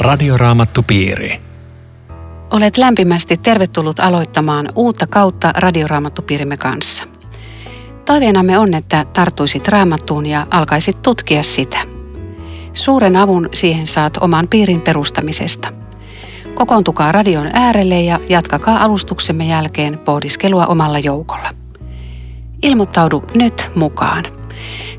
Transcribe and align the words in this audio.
Radioraamattupiiri. 0.00 1.40
Olet 2.50 2.76
lämpimästi 2.76 3.36
tervetullut 3.36 4.00
aloittamaan 4.00 4.68
uutta 4.74 5.06
kautta 5.06 5.52
Radioraamattupiirimme 5.56 6.56
kanssa. 6.56 7.04
Toiveenamme 8.04 8.58
on, 8.58 8.74
että 8.74 9.04
tarttuisit 9.12 9.68
raamattuun 9.68 10.26
ja 10.26 10.46
alkaisit 10.50 11.02
tutkia 11.02 11.42
sitä. 11.42 11.78
Suuren 12.72 13.16
avun 13.16 13.48
siihen 13.54 13.86
saat 13.86 14.16
oman 14.16 14.48
piirin 14.48 14.80
perustamisesta. 14.80 15.68
Kokoontukaa 16.54 17.12
radion 17.12 17.50
äärelle 17.52 18.00
ja 18.00 18.20
jatkakaa 18.28 18.84
alustuksemme 18.84 19.46
jälkeen 19.46 19.98
pohdiskelua 19.98 20.66
omalla 20.66 20.98
joukolla. 20.98 21.54
Ilmoittaudu 22.62 23.24
nyt 23.34 23.70
mukaan. 23.74 24.39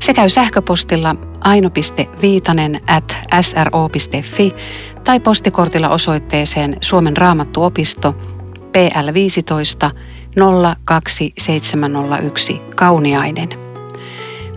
Se 0.00 0.14
käy 0.14 0.28
sähköpostilla 0.28 1.16
aino.viitanen 1.40 2.80
at 2.86 3.16
sro.fi 3.40 4.52
tai 5.04 5.20
postikortilla 5.20 5.88
osoitteeseen 5.88 6.76
Suomen 6.80 7.16
raamattuopisto 7.16 8.14
PL15 8.54 9.90
02701 10.84 12.60
Kauniainen. 12.76 13.48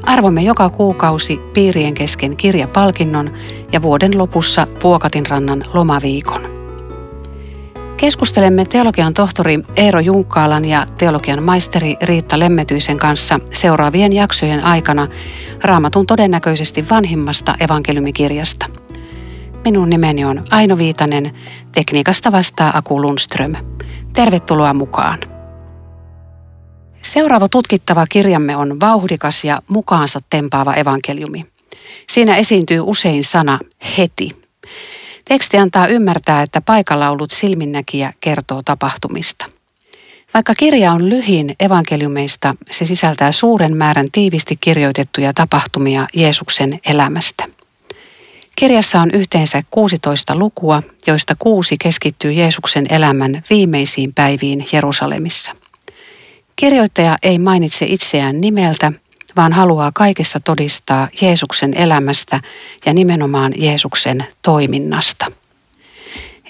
Arvomme 0.03 0.41
joka 0.41 0.69
kuukausi 0.69 1.37
piirien 1.53 1.93
kesken 1.93 2.37
kirjapalkinnon 2.37 3.33
ja 3.71 3.81
vuoden 3.81 4.17
lopussa 4.17 4.67
Vuokatinrannan 4.83 5.63
lomaviikon. 5.73 6.64
Keskustelemme 7.97 8.65
teologian 8.65 9.13
tohtori 9.13 9.59
Eero 9.75 9.99
Junkkaalan 9.99 10.65
ja 10.65 10.87
teologian 10.97 11.43
maisteri 11.43 11.95
Riitta 12.01 12.39
Lemmetyisen 12.39 12.97
kanssa 12.97 13.39
seuraavien 13.53 14.13
jaksojen 14.13 14.65
aikana 14.65 15.07
Raamatun 15.63 16.07
todennäköisesti 16.07 16.89
vanhimmasta 16.89 17.55
evankeliumikirjasta. 17.59 18.65
Minun 19.63 19.89
nimeni 19.89 20.25
on 20.25 20.43
Aino 20.51 20.77
Viitanen, 20.77 21.33
tekniikasta 21.71 22.31
vastaa 22.31 22.77
Aku 22.77 23.01
Lundström. 23.01 23.55
Tervetuloa 24.13 24.73
mukaan. 24.73 25.19
Seuraava 27.01 27.49
tutkittava 27.49 28.05
kirjamme 28.09 28.57
on 28.57 28.79
vauhdikas 28.79 29.43
ja 29.43 29.61
mukaansa 29.67 30.19
tempaava 30.29 30.73
evankeliumi. 30.73 31.45
Siinä 32.09 32.35
esiintyy 32.35 32.79
usein 32.79 33.23
sana 33.23 33.59
heti– 33.97 34.29
Teksti 35.25 35.57
antaa 35.57 35.87
ymmärtää, 35.87 36.41
että 36.41 36.61
paikalla 36.61 37.09
ollut 37.09 37.31
silminnäkijä 37.31 38.13
kertoo 38.19 38.61
tapahtumista. 38.65 39.45
Vaikka 40.33 40.53
kirja 40.53 40.91
on 40.91 41.09
lyhin 41.09 41.55
evankeliumeista, 41.59 42.55
se 42.71 42.85
sisältää 42.85 43.31
suuren 43.31 43.77
määrän 43.77 44.11
tiivisti 44.11 44.57
kirjoitettuja 44.61 45.33
tapahtumia 45.33 46.07
Jeesuksen 46.13 46.79
elämästä. 46.85 47.47
Kirjassa 48.55 49.01
on 49.01 49.11
yhteensä 49.11 49.61
16 49.71 50.35
lukua, 50.35 50.83
joista 51.07 51.33
kuusi 51.39 51.75
keskittyy 51.77 52.31
Jeesuksen 52.31 52.85
elämän 52.89 53.43
viimeisiin 53.49 54.13
päiviin 54.13 54.65
Jerusalemissa. 54.71 55.55
Kirjoittaja 56.55 57.17
ei 57.23 57.39
mainitse 57.39 57.85
itseään 57.89 58.41
nimeltä, 58.41 58.91
vaan 59.35 59.53
haluaa 59.53 59.91
kaikessa 59.93 60.39
todistaa 60.39 61.07
Jeesuksen 61.21 61.73
elämästä 61.77 62.41
ja 62.85 62.93
nimenomaan 62.93 63.53
Jeesuksen 63.55 64.19
toiminnasta. 64.41 65.31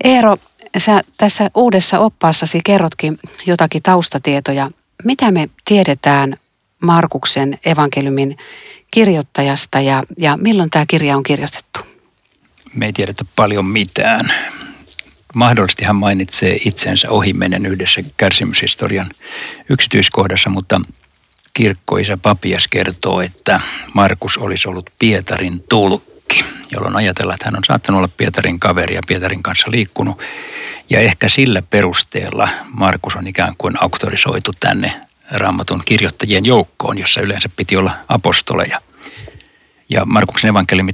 Eero, 0.03 0.37
sä 0.77 1.01
tässä 1.17 1.49
uudessa 1.55 1.99
oppaassasi 1.99 2.59
kerrotkin 2.65 3.19
jotakin 3.45 3.83
taustatietoja. 3.83 4.71
Mitä 5.03 5.31
me 5.31 5.49
tiedetään 5.65 6.37
Markuksen 6.81 7.59
evankeliumin 7.65 8.37
kirjoittajasta 8.91 9.81
ja, 9.81 10.03
ja 10.19 10.37
milloin 10.37 10.69
tämä 10.69 10.85
kirja 10.87 11.17
on 11.17 11.23
kirjoitettu? 11.23 11.79
Me 12.73 12.85
ei 12.85 12.93
tiedetä 12.93 13.25
paljon 13.35 13.65
mitään. 13.65 14.33
Mahdollisesti 15.35 15.85
hän 15.85 15.95
mainitsee 15.95 16.57
itsensä 16.65 17.09
ohimennen 17.09 17.65
yhdessä 17.65 18.01
kärsimyshistorian 18.17 19.09
yksityiskohdassa, 19.69 20.49
mutta 20.49 20.81
kirkkoisä 21.55 22.17
Papias 22.17 22.67
kertoo, 22.67 23.21
että 23.21 23.59
Markus 23.93 24.37
olisi 24.37 24.69
ollut 24.69 24.89
Pietarin 24.99 25.63
tulkki, 25.69 26.45
jolloin 26.75 26.95
ajatellaan, 26.95 27.35
että 27.35 27.45
hän 27.45 27.57
on 27.57 27.63
saattanut 27.63 27.99
olla 27.99 28.09
Pietarin 28.17 28.59
kaveri 28.59 28.95
ja 28.95 29.01
Pietarin 29.07 29.43
kanssa 29.43 29.71
liikkunut. 29.71 30.19
Ja 30.89 30.99
ehkä 30.99 31.27
sillä 31.27 31.61
perusteella 31.61 32.49
Markus 32.69 33.15
on 33.15 33.27
ikään 33.27 33.53
kuin 33.57 33.83
auktorisoitu 33.83 34.51
tänne 34.59 35.01
raamatun 35.31 35.81
kirjoittajien 35.85 36.45
joukkoon, 36.45 36.97
jossa 36.97 37.21
yleensä 37.21 37.49
piti 37.55 37.77
olla 37.77 37.91
apostoleja. 38.07 38.81
Ja 39.89 40.05
Markuksen 40.05 40.49
evankeliumi 40.49 40.93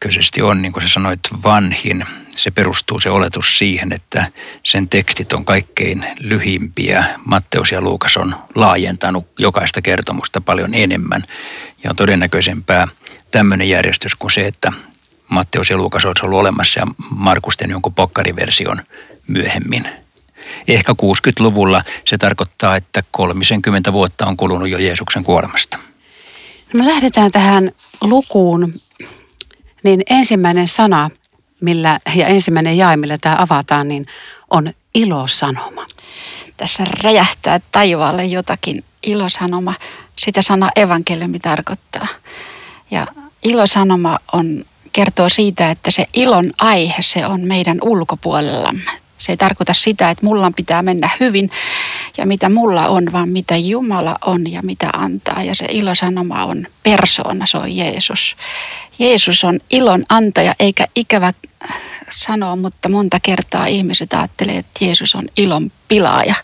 todennäköisesti 0.00 0.42
on, 0.42 0.62
niin 0.62 0.72
kuin 0.72 0.82
sä 0.82 0.88
sanoit, 0.88 1.20
vanhin 1.44 2.04
se 2.36 2.50
perustuu 2.50 3.00
se 3.00 3.10
oletus 3.10 3.58
siihen, 3.58 3.92
että 3.92 4.26
sen 4.64 4.88
tekstit 4.88 5.32
on 5.32 5.44
kaikkein 5.44 6.06
lyhimpiä. 6.20 7.04
Matteus 7.24 7.72
ja 7.72 7.80
Luukas 7.80 8.16
on 8.16 8.34
laajentanut 8.54 9.26
jokaista 9.38 9.82
kertomusta 9.82 10.40
paljon 10.40 10.74
enemmän. 10.74 11.22
Ja 11.84 11.90
on 11.90 11.96
todennäköisempää 11.96 12.86
tämmöinen 13.30 13.68
järjestys 13.68 14.14
kuin 14.14 14.30
se, 14.30 14.46
että 14.46 14.72
Matteus 15.28 15.70
ja 15.70 15.76
Luukas 15.76 16.04
olisi 16.04 16.24
ollut 16.24 16.40
olemassa 16.40 16.80
ja 16.80 16.86
Markusten 17.10 17.70
jonkun 17.70 17.94
pokkariversion 17.94 18.82
myöhemmin. 19.26 19.88
Ehkä 20.68 20.92
60-luvulla 20.92 21.84
se 22.04 22.18
tarkoittaa, 22.18 22.76
että 22.76 23.02
30 23.10 23.92
vuotta 23.92 24.26
on 24.26 24.36
kulunut 24.36 24.68
jo 24.68 24.78
Jeesuksen 24.78 25.24
kuolemasta. 25.24 25.78
No 26.72 26.78
me 26.78 26.86
lähdetään 26.86 27.30
tähän 27.30 27.72
lukuun, 28.00 28.72
niin 29.82 30.02
ensimmäinen 30.10 30.68
sana, 30.68 31.10
millä, 31.60 31.98
ja 32.14 32.26
ensimmäinen 32.26 32.76
jae, 32.76 32.96
millä 32.96 33.18
tämä 33.18 33.36
avataan, 33.38 33.88
niin 33.88 34.06
on 34.50 34.72
ilosanoma. 34.94 35.86
Tässä 36.56 36.84
räjähtää 37.02 37.60
taivaalle 37.72 38.24
jotakin 38.24 38.84
ilosanoma. 39.02 39.74
Sitä 40.18 40.42
sana 40.42 40.70
evankeliumi 40.76 41.38
tarkoittaa. 41.38 42.06
Ja 42.90 43.06
ilosanoma 43.42 44.18
on, 44.32 44.64
kertoo 44.92 45.28
siitä, 45.28 45.70
että 45.70 45.90
se 45.90 46.04
ilon 46.14 46.50
aihe, 46.60 47.02
se 47.02 47.26
on 47.26 47.40
meidän 47.40 47.78
ulkopuolellamme. 47.82 48.99
Se 49.20 49.32
ei 49.32 49.36
tarkoita 49.36 49.74
sitä, 49.74 50.10
että 50.10 50.26
mulla 50.26 50.52
pitää 50.56 50.82
mennä 50.82 51.10
hyvin 51.20 51.50
ja 52.18 52.26
mitä 52.26 52.48
mulla 52.48 52.88
on, 52.88 53.12
vaan 53.12 53.28
mitä 53.28 53.56
Jumala 53.56 54.16
on 54.24 54.52
ja 54.52 54.62
mitä 54.62 54.90
antaa. 54.92 55.42
Ja 55.42 55.54
se 55.54 55.66
ilosanoma 55.68 56.44
on 56.44 56.66
persoona, 56.82 57.46
se 57.46 57.58
on 57.58 57.76
Jeesus. 57.76 58.36
Jeesus 58.98 59.44
on 59.44 59.58
ilon 59.70 60.04
antaja, 60.08 60.54
eikä 60.58 60.86
ikävä 60.96 61.32
sanoa, 62.10 62.56
mutta 62.56 62.88
monta 62.88 63.20
kertaa 63.20 63.66
ihmiset 63.66 64.12
ajattelee, 64.12 64.56
että 64.56 64.84
Jeesus 64.84 65.14
on 65.14 65.28
ilon 65.36 65.72
pilaaja. 65.88 66.34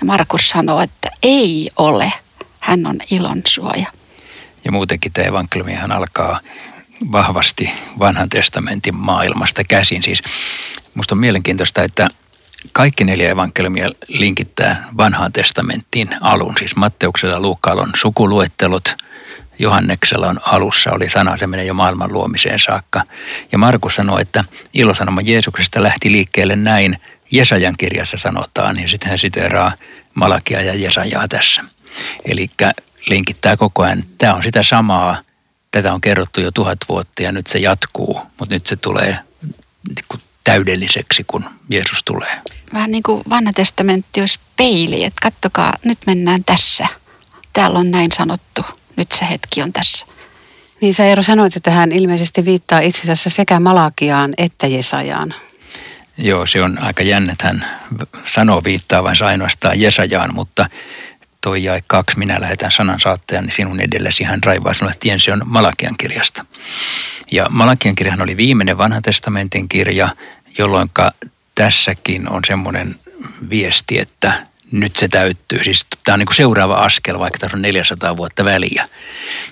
Ja 0.00 0.06
Markus 0.06 0.48
sanoo, 0.48 0.80
että 0.80 1.10
ei 1.22 1.70
ole. 1.76 2.12
Hän 2.60 2.86
on 2.86 2.98
ilon 3.10 3.42
suoja. 3.46 3.86
Ja 4.64 4.72
muutenkin 4.72 5.12
tämä 5.12 5.28
evankeliumihan 5.28 5.92
alkaa 5.92 6.40
vahvasti 7.12 7.70
vanhan 7.98 8.28
testamentin 8.28 8.94
maailmasta 8.94 9.62
käsin. 9.68 10.02
Siis 10.02 10.22
musta 10.94 11.14
on 11.14 11.18
mielenkiintoista, 11.18 11.82
että 11.82 12.08
kaikki 12.72 13.04
neljä 13.04 13.30
evankeliumia 13.30 13.90
linkittää 14.08 14.88
vanhaan 14.96 15.32
testamenttiin 15.32 16.08
alun. 16.20 16.54
Siis 16.58 16.76
Matteuksella 16.76 17.34
ja 17.34 17.40
Luukkaalla 17.40 17.82
on 17.82 17.92
sukuluettelut, 17.96 18.96
Johanneksella 19.58 20.28
on 20.28 20.40
alussa 20.42 20.90
oli 20.92 21.10
sana, 21.10 21.36
se 21.36 21.46
menee 21.46 21.64
jo 21.64 21.74
maailman 21.74 22.12
luomiseen 22.12 22.58
saakka. 22.58 23.02
Ja 23.52 23.58
Markus 23.58 23.94
sanoi, 23.94 24.22
että 24.22 24.44
ilosanoma 24.74 25.20
Jeesuksesta 25.20 25.82
lähti 25.82 26.12
liikkeelle 26.12 26.56
näin, 26.56 26.98
Jesajan 27.30 27.74
kirjassa 27.78 28.16
sanotaan, 28.18 28.80
ja 28.80 28.88
sitten 28.88 29.08
hän 29.08 29.18
siteeraa 29.18 29.72
Malakia 30.14 30.62
ja 30.62 30.74
Jesajaa 30.74 31.28
tässä. 31.28 31.64
Eli 32.24 32.50
linkittää 33.08 33.56
koko 33.56 33.82
ajan, 33.82 34.04
tämä 34.18 34.34
on 34.34 34.42
sitä 34.42 34.62
samaa, 34.62 35.16
tätä 35.70 35.94
on 35.94 36.00
kerrottu 36.00 36.40
jo 36.40 36.50
tuhat 36.50 36.78
vuotta 36.88 37.22
ja 37.22 37.32
nyt 37.32 37.46
se 37.46 37.58
jatkuu, 37.58 38.22
mutta 38.38 38.54
nyt 38.54 38.66
se 38.66 38.76
tulee 38.76 39.18
täydelliseksi, 40.44 41.24
kun 41.26 41.44
Jeesus 41.68 42.02
tulee. 42.04 42.40
Vähän 42.74 42.90
niin 42.90 43.02
kuin 43.02 43.22
vanha 43.30 43.52
testamentti 43.52 44.20
olisi 44.20 44.40
peili, 44.56 45.04
että 45.04 45.18
kattokaa, 45.22 45.74
nyt 45.84 45.98
mennään 46.06 46.44
tässä. 46.44 46.86
Täällä 47.52 47.78
on 47.78 47.90
näin 47.90 48.12
sanottu, 48.12 48.64
nyt 48.96 49.12
se 49.12 49.28
hetki 49.30 49.62
on 49.62 49.72
tässä. 49.72 50.06
Niin 50.80 50.94
sä 50.94 51.04
Eero 51.04 51.22
sanoit, 51.22 51.56
että 51.56 51.70
hän 51.70 51.92
ilmeisesti 51.92 52.44
viittaa 52.44 52.80
itse 52.80 53.02
asiassa 53.02 53.30
sekä 53.30 53.60
Malakiaan 53.60 54.34
että 54.38 54.66
Jesajaan. 54.66 55.34
Joo, 56.18 56.46
se 56.46 56.62
on 56.62 56.82
aika 56.82 57.02
jännä, 57.02 57.32
että 57.32 57.46
hän 57.46 57.66
sanoo 58.26 58.64
viittaavansa 58.64 59.26
ainoastaan 59.26 59.80
Jesajaan, 59.80 60.34
mutta 60.34 60.66
toi 61.42 61.64
jäi 61.64 61.82
kaksi, 61.86 62.18
minä 62.18 62.40
lähetän 62.40 62.72
sanan 62.72 63.00
saattajan 63.00 63.44
niin 63.44 63.54
sinun 63.56 63.80
edellesi, 63.80 64.24
hän 64.24 64.42
raivaa 64.46 64.74
sinulle 64.74 64.94
tien, 65.00 65.20
se 65.20 65.32
on 65.32 65.42
Malakian 65.44 65.94
kirjasta. 65.98 66.44
Ja 67.32 67.46
Malakian 67.50 67.94
kirjahan 67.94 68.22
oli 68.22 68.36
viimeinen 68.36 68.78
vanhan 68.78 69.02
testamentin 69.02 69.68
kirja, 69.68 70.08
jolloin 70.58 70.90
tässäkin 71.54 72.28
on 72.28 72.42
semmoinen 72.46 72.96
viesti, 73.50 73.98
että 73.98 74.46
nyt 74.72 74.96
se 74.96 75.08
täyttyy. 75.08 75.64
Siis 75.64 75.86
tämä 76.04 76.14
on 76.14 76.18
niin 76.18 76.26
kuin 76.26 76.36
seuraava 76.36 76.74
askel, 76.74 77.18
vaikka 77.18 77.38
tässä 77.38 77.56
on 77.56 77.62
400 77.62 78.16
vuotta 78.16 78.44
väliä. 78.44 78.88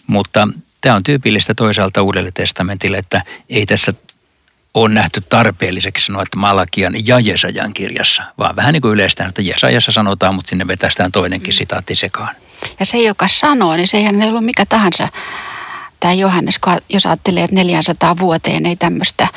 Mutta 0.07 0.49
tämä 0.81 0.97
on 0.97 1.03
tyypillistä 1.03 1.55
toisaalta 1.55 2.03
Uudelle 2.03 2.31
testamentille, 2.35 2.99
että 2.99 3.23
ei 3.49 3.67
tässä 3.67 3.95
on 4.75 4.95
nähty 4.95 5.21
tarpeelliseksi 5.29 6.07
sanoa, 6.07 6.23
että 6.23 6.39
Malakian 6.39 7.07
ja 7.07 7.21
Jesajan 7.21 7.75
kirjassa, 7.75 8.23
vaan 8.39 8.57
vähän 8.57 8.73
niin 8.73 8.83
kuin 8.83 8.93
yleistä, 8.93 9.25
että 9.25 9.43
Jesajassa 9.43 9.93
sanotaan, 9.93 10.35
mutta 10.35 10.49
sinne 10.49 10.67
vetästään 10.67 11.13
toinenkin 11.13 11.55
sitaatti 11.55 11.95
sekaan. 11.95 12.35
Ja 12.81 12.87
se, 12.87 12.99
joka 12.99 13.29
sanoo, 13.29 13.77
niin 13.77 13.89
se 13.89 13.99
ei 13.99 14.29
ollut 14.29 14.45
mikä 14.45 14.67
tahansa 14.67 15.09
tämä 16.01 16.13
Johannes, 16.13 16.61
jos 16.89 17.07
ajattelee, 17.07 17.45
että 17.45 17.57
400 17.57 18.19
vuoteen 18.19 18.67
ei 18.67 18.77
tämmöistä 18.77 19.29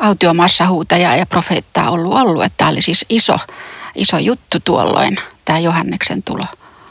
autiomassahuutajaa 0.00 1.16
ja 1.16 1.26
profeettaa 1.26 1.90
ollut 1.90 2.14
ollut, 2.14 2.44
että 2.44 2.56
tämä 2.56 2.70
oli 2.70 2.82
siis 2.82 3.06
iso, 3.08 3.38
iso 3.94 4.18
juttu 4.18 4.60
tuolloin, 4.60 5.18
tämä 5.44 5.58
Johanneksen 5.58 6.22
tulo. 6.22 6.44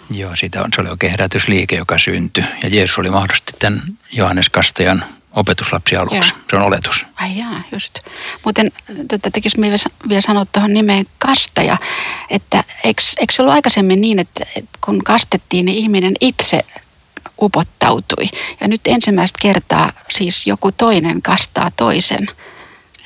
Joo, 0.10 0.36
siitä 0.36 0.64
on, 0.64 0.70
se 0.76 0.82
oli 0.82 0.90
oikein 0.90 1.12
herätysliike, 1.12 1.76
joka 1.76 1.98
syntyi. 1.98 2.44
Ja 2.64 2.70
Jeesus 2.70 2.98
oli 2.98 3.10
mahdollisesti 3.10 3.54
tämän 3.60 3.82
Johannes 4.12 4.50
Kastajan 4.50 5.04
opetuslapsi 5.32 5.96
aluksi. 5.96 6.32
Joo. 6.34 6.42
Se 6.50 6.56
on 6.56 6.62
oletus. 6.62 7.06
Ai 7.16 7.38
jaa, 7.38 7.62
just. 7.72 8.00
Muuten 8.44 8.72
tota, 9.08 9.32
tekisi 9.32 9.58
vielä 10.10 10.22
sanoa 10.22 10.46
tuohon 10.46 10.74
nimeen 10.74 11.06
kastaja, 11.18 11.78
että 12.30 12.64
eikö, 12.84 13.02
eikö 13.18 13.34
se 13.34 13.42
ollut 13.42 13.56
aikaisemmin 13.56 14.02
niin, 14.02 14.20
että, 14.20 14.46
että 14.56 14.80
kun 14.86 15.04
kastettiin, 15.04 15.66
niin 15.66 15.78
ihminen 15.78 16.14
itse 16.22 16.66
upottautui. 17.42 18.26
Ja 18.62 18.68
nyt 18.68 18.82
ensimmäistä 18.86 19.40
kertaa 19.42 19.92
siis 20.10 20.48
joku 20.48 20.72
toinen 20.72 21.22
kastaa 21.22 21.72
toisen. 21.72 22.28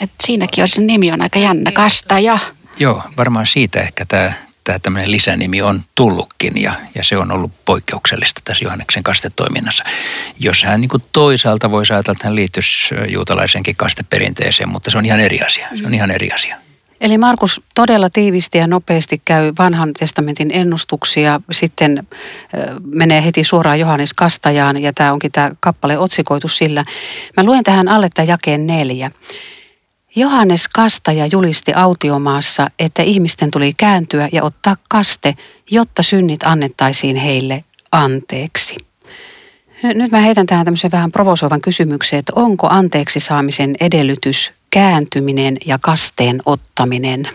Et 0.01 0.11
siinäkin 0.23 0.61
on 0.61 0.67
se 0.67 0.81
nimi 0.81 1.11
on 1.11 1.21
aika 1.21 1.39
jännä, 1.39 1.71
kastaja. 1.71 2.39
Joo, 2.79 3.03
varmaan 3.17 3.47
siitä 3.47 3.79
ehkä 3.81 4.05
tämä 4.05 4.33
tämä 4.63 4.79
tämmöinen 4.79 5.11
lisänimi 5.11 5.61
on 5.61 5.81
tullutkin 5.95 6.61
ja, 6.61 6.73
ja 6.95 7.03
se 7.03 7.17
on 7.17 7.31
ollut 7.31 7.51
poikkeuksellista 7.65 8.41
tässä 8.43 8.65
Johanneksen 8.65 9.03
kastetoiminnassa. 9.03 9.83
Jos 10.39 10.63
hän 10.63 10.81
niin 10.81 10.89
kuin 10.89 11.03
toisaalta 11.11 11.71
voi 11.71 11.83
ajatella, 11.89 12.15
että 12.17 12.27
hän 12.27 12.35
liittyisi 12.35 12.95
juutalaisenkin 13.07 13.75
kasteperinteeseen, 13.75 14.69
mutta 14.69 14.91
se 14.91 14.97
on 14.97 15.05
ihan 15.05 15.19
eri 15.19 15.41
asia. 15.41 15.67
Se 15.81 15.87
on 15.87 15.93
ihan 15.93 16.11
eri 16.11 16.31
asia. 16.31 16.57
Eli 17.01 17.17
Markus 17.17 17.61
todella 17.75 18.09
tiivisti 18.09 18.57
ja 18.57 18.67
nopeasti 18.67 19.21
käy 19.25 19.53
vanhan 19.59 19.93
testamentin 19.99 20.51
ennustuksia, 20.53 21.41
sitten 21.51 22.07
menee 22.83 23.25
heti 23.25 23.43
suoraan 23.43 23.79
Johannes 23.79 24.13
Kastajaan 24.13 24.83
ja 24.83 24.93
tämä 24.93 25.13
onkin 25.13 25.31
tämä 25.31 25.51
kappale 25.59 25.97
otsikoitu 25.97 26.47
sillä. 26.47 26.85
Mä 27.37 27.43
luen 27.43 27.63
tähän 27.63 27.87
alle 27.87 28.09
tämän 28.13 28.27
jakeen 28.27 28.67
neljä. 28.67 29.11
Johannes 30.15 30.67
kastaja 30.67 31.25
julisti 31.25 31.73
autiomaassa, 31.73 32.67
että 32.79 33.03
ihmisten 33.03 33.51
tuli 33.51 33.73
kääntyä 33.73 34.29
ja 34.31 34.43
ottaa 34.43 34.77
kaste, 34.89 35.35
jotta 35.71 36.03
synnit 36.03 36.43
annettaisiin 36.43 37.15
heille 37.15 37.63
anteeksi. 37.91 38.75
Nyt 39.83 40.11
mä 40.11 40.19
heitän 40.19 40.45
tähän 40.45 40.65
tämmöisen 40.65 40.91
vähän 40.91 41.11
provosoivan 41.11 41.61
kysymyksen, 41.61 42.19
että 42.19 42.33
onko 42.35 42.67
anteeksi 42.69 43.19
saamisen 43.19 43.75
edellytys 43.79 44.51
kääntyminen 44.69 45.57
ja 45.65 45.77
kasteen 45.77 46.41
ottaminen? 46.45 47.29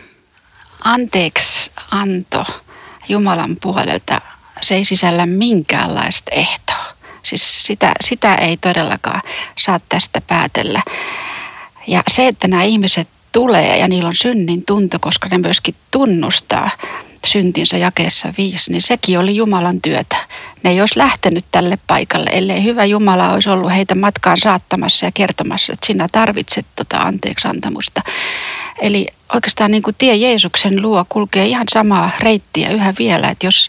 Anteeksi 0.84 1.70
anto 1.90 2.44
Jumalan 3.08 3.56
puolelta, 3.62 4.20
se 4.60 4.74
ei 4.74 4.84
sisällä 4.84 5.26
minkäänlaista 5.26 6.30
ehtoa. 6.34 6.84
Siis 7.22 7.66
sitä, 7.66 7.92
sitä 8.00 8.34
ei 8.34 8.56
todellakaan 8.56 9.22
saa 9.58 9.80
tästä 9.88 10.20
päätellä. 10.20 10.82
Ja 11.86 12.02
se, 12.08 12.28
että 12.28 12.48
nämä 12.48 12.62
ihmiset 12.62 13.08
tulee 13.32 13.78
ja 13.78 13.88
niillä 13.88 14.08
on 14.08 14.14
synnin 14.14 14.62
tunto, 14.66 14.98
koska 15.00 15.28
ne 15.28 15.38
myöskin 15.38 15.74
tunnustaa 15.90 16.70
syntinsä 17.26 17.78
jakeessa 17.78 18.32
viisi, 18.38 18.72
niin 18.72 18.82
sekin 18.82 19.18
oli 19.18 19.36
Jumalan 19.36 19.80
työtä. 19.80 20.16
Ne 20.62 20.70
ei 20.70 20.80
olisi 20.80 20.98
lähtenyt 20.98 21.44
tälle 21.52 21.78
paikalle, 21.86 22.30
ellei 22.32 22.64
hyvä 22.64 22.84
Jumala 22.84 23.32
olisi 23.32 23.50
ollut 23.50 23.72
heitä 23.72 23.94
matkaan 23.94 24.36
saattamassa 24.36 25.06
ja 25.06 25.12
kertomassa, 25.12 25.72
että 25.72 25.86
sinä 25.86 26.08
tarvitset 26.12 26.66
tota 26.76 26.98
anteeksi 26.98 27.48
antamusta. 27.48 28.02
Eli 28.80 29.06
oikeastaan 29.34 29.70
niin 29.70 29.82
kuin 29.82 29.96
tie 29.98 30.16
Jeesuksen 30.16 30.82
luo 30.82 31.06
kulkee 31.08 31.46
ihan 31.46 31.66
samaa 31.72 32.10
reittiä 32.20 32.70
yhä 32.70 32.94
vielä, 32.98 33.28
että 33.28 33.46
jos, 33.46 33.68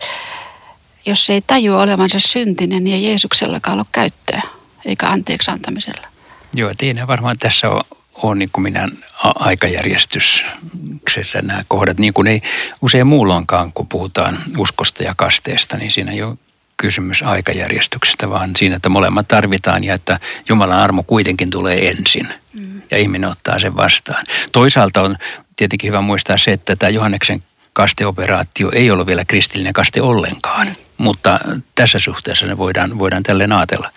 jos 1.06 1.30
ei 1.30 1.42
tajua 1.42 1.82
olevansa 1.82 2.20
syntinen, 2.20 2.84
niin 2.84 2.96
ei 2.96 3.04
Jeesuksellakaan 3.04 3.78
ole 3.78 3.86
käyttöä, 3.92 4.42
eikä 4.86 5.10
anteeksi 5.10 5.52
antamisella. 5.52 6.08
Joo, 6.56 6.72
Tiina 6.78 7.08
varmaan 7.08 7.38
tässä 7.40 7.70
on 7.70 7.82
on 8.24 8.40
niin 8.40 8.50
kuin 8.54 8.64
minä 8.64 8.90
aikajärjestyksessä 9.24 11.42
nämä 11.42 11.64
kohdat, 11.68 12.00
niin 12.00 12.14
kuin 12.14 12.28
ei 12.28 12.42
usein 12.82 13.08
muulloinkaan, 13.08 13.74
kun 13.74 13.88
puhutaan 13.88 14.40
uskosta 14.58 15.04
ja 15.04 15.14
kasteesta, 15.18 15.78
niin 15.78 15.92
siinä 15.92 16.12
ei 16.12 16.24
ole 16.24 16.38
kysymys 16.78 17.24
aikajärjestyksestä, 17.24 18.30
vaan 18.30 18.52
siinä, 18.58 18.76
että 18.76 18.90
molemmat 18.90 19.28
tarvitaan 19.28 19.84
ja 19.84 19.94
että 19.94 20.20
Jumalan 20.50 20.80
armo 20.80 21.04
kuitenkin 21.04 21.50
tulee 21.50 21.90
ensin 21.90 22.28
mm. 22.54 22.82
ja 22.92 22.98
ihminen 22.98 23.30
ottaa 23.30 23.60
sen 23.60 23.76
vastaan. 23.76 24.24
Toisaalta 24.52 25.02
on 25.02 25.18
tietenkin 25.56 25.88
hyvä 25.88 26.02
muistaa 26.02 26.38
se, 26.38 26.52
että 26.52 26.76
tämä 26.76 26.90
Johanneksen 26.90 27.44
kasteoperaatio 27.74 28.72
ei 28.74 28.92
ollut 28.92 29.08
vielä 29.08 29.26
kristillinen 29.26 29.74
kaste 29.74 30.02
ollenkaan. 30.02 30.68
Mm. 30.68 30.87
Mutta 30.98 31.40
tässä 31.76 32.00
suhteessa 32.00 32.46
ne 32.46 32.58
voidaan, 32.58 33.00
voidaan 33.00 33.24
tälleen 33.24 33.52
ajatella. 33.52 33.92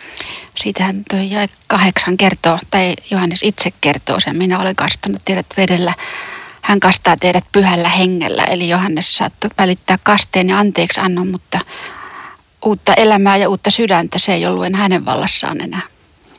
Siitähän 0.56 1.02
tuo 1.10 1.20
jäi 1.20 1.48
kahdeksan 1.66 2.16
kertoo, 2.16 2.58
tai 2.70 2.94
Johannes 3.10 3.42
itse 3.42 3.70
kertoo 3.80 4.20
sen. 4.20 4.36
Minä 4.36 4.58
olen 4.58 4.76
kastanut 4.76 5.20
teidät 5.24 5.46
vedellä. 5.56 5.94
Hän 6.62 6.80
kastaa 6.80 7.16
teidät 7.16 7.44
pyhällä 7.52 7.88
hengellä. 7.88 8.44
Eli 8.44 8.68
Johannes 8.68 9.16
saattoi 9.16 9.50
välittää 9.58 9.98
kasteen 10.02 10.48
ja 10.48 10.58
anteeksi 10.58 11.00
annon, 11.00 11.28
mutta 11.30 11.60
uutta 12.64 12.94
elämää 12.94 13.36
ja 13.36 13.48
uutta 13.48 13.70
sydäntä 13.70 14.18
se 14.18 14.34
ei 14.34 14.46
ollut 14.46 14.66
enää 14.66 14.80
hänen 14.80 15.06
vallassaan 15.06 15.60
enää 15.60 15.82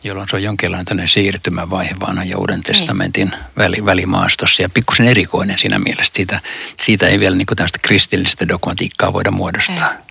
jolloin 0.04 0.30
se 0.30 0.36
on 0.36 0.44
jonkinlainen 0.44 1.08
siirtymävaihe 1.08 1.96
vanhan 2.00 2.30
ja 2.30 2.38
uuden 2.38 2.64
testamentin 2.64 3.32
väli, 3.58 3.86
välimaastossa 3.86 4.62
ja 4.62 4.70
pikkusen 4.70 5.08
erikoinen 5.08 5.60
siinä 5.60 5.80
mielessä. 5.80 6.14
Siitä, 6.16 6.40
siitä 6.80 7.08
ei 7.08 7.20
vielä 7.20 7.36
niin 7.36 7.48
tästä 7.56 7.80
kristillistä 7.82 8.48
dogmatiikkaa 8.48 9.14
voida 9.14 9.32
muodostaa. 9.32 9.92
Ei. 9.92 10.11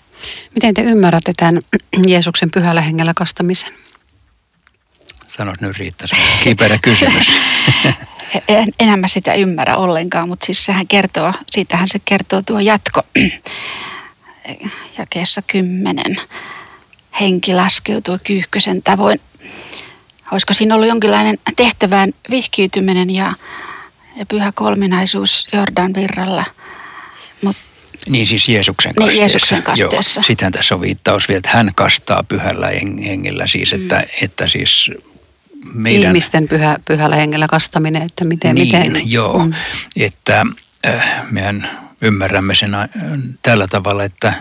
Miten 0.54 0.74
te 0.74 0.82
ymmärrätte 0.82 1.32
tämän 1.36 1.62
Jeesuksen 2.08 2.50
pyhällä 2.50 2.80
hengellä 2.80 3.12
kastamisen? 3.16 3.72
Sanot 5.36 5.60
nyt 5.60 5.78
Riitta, 5.78 6.06
se 6.06 6.16
on 6.16 6.22
kiperä 6.44 6.78
kysymys. 6.82 7.26
en, 8.48 8.72
enää 8.80 8.96
mä 8.96 9.08
sitä 9.08 9.34
ymmärrä 9.34 9.76
ollenkaan, 9.76 10.28
mutta 10.28 10.46
siis 10.46 10.64
sehän 10.64 10.86
kertoo, 10.86 11.32
siitähän 11.50 11.88
se 11.88 11.98
kertoo 12.04 12.42
tuo 12.42 12.60
jatko 12.60 13.02
jakeessa 14.98 15.42
kymmenen. 15.46 16.20
Henki 17.20 17.54
laskeutui 17.54 18.18
kyyhkösen 18.24 18.82
tavoin 18.82 19.20
olisiko 20.32 20.54
siinä 20.54 20.74
ollut 20.74 20.88
jonkinlainen 20.88 21.38
tehtävään 21.56 22.12
vihkiytyminen 22.30 23.10
ja, 23.10 23.32
ja 24.16 24.26
pyhä 24.26 24.52
kolminaisuus 24.54 25.48
Jordan 25.52 25.94
virralla. 25.94 26.44
Niin 28.08 28.26
siis 28.26 28.48
Jeesuksen 28.48 28.94
kasteessa. 28.94 29.12
Niin, 29.12 29.20
Jeesuksen 29.20 29.62
kasteessa. 29.62 30.20
Joo, 30.20 30.24
sitähän 30.24 30.52
tässä 30.52 30.74
on 30.74 30.80
viittaus 30.80 31.28
vielä, 31.28 31.38
että 31.38 31.50
hän 31.50 31.72
kastaa 31.74 32.22
pyhällä 32.22 32.66
hengellä 33.04 33.46
siis, 33.46 33.72
että, 33.72 33.98
mm. 33.98 34.04
että 34.22 34.46
siis 34.46 34.90
meidän... 35.74 36.02
Ihmisten 36.02 36.48
pyhä, 36.48 36.76
pyhällä 36.84 37.16
hengellä 37.16 37.48
kastaminen, 37.48 38.02
että 38.02 38.24
miten... 38.24 38.54
Niin, 38.54 38.66
miten, 38.66 39.10
joo, 39.10 39.44
mm. 39.44 39.52
että 39.96 40.46
äh, 40.86 41.22
mehän 41.30 41.70
ymmärrämme 42.02 42.54
sen 42.54 42.74
äh, 42.74 42.88
tällä 43.42 43.68
tavalla, 43.68 44.04
että 44.04 44.34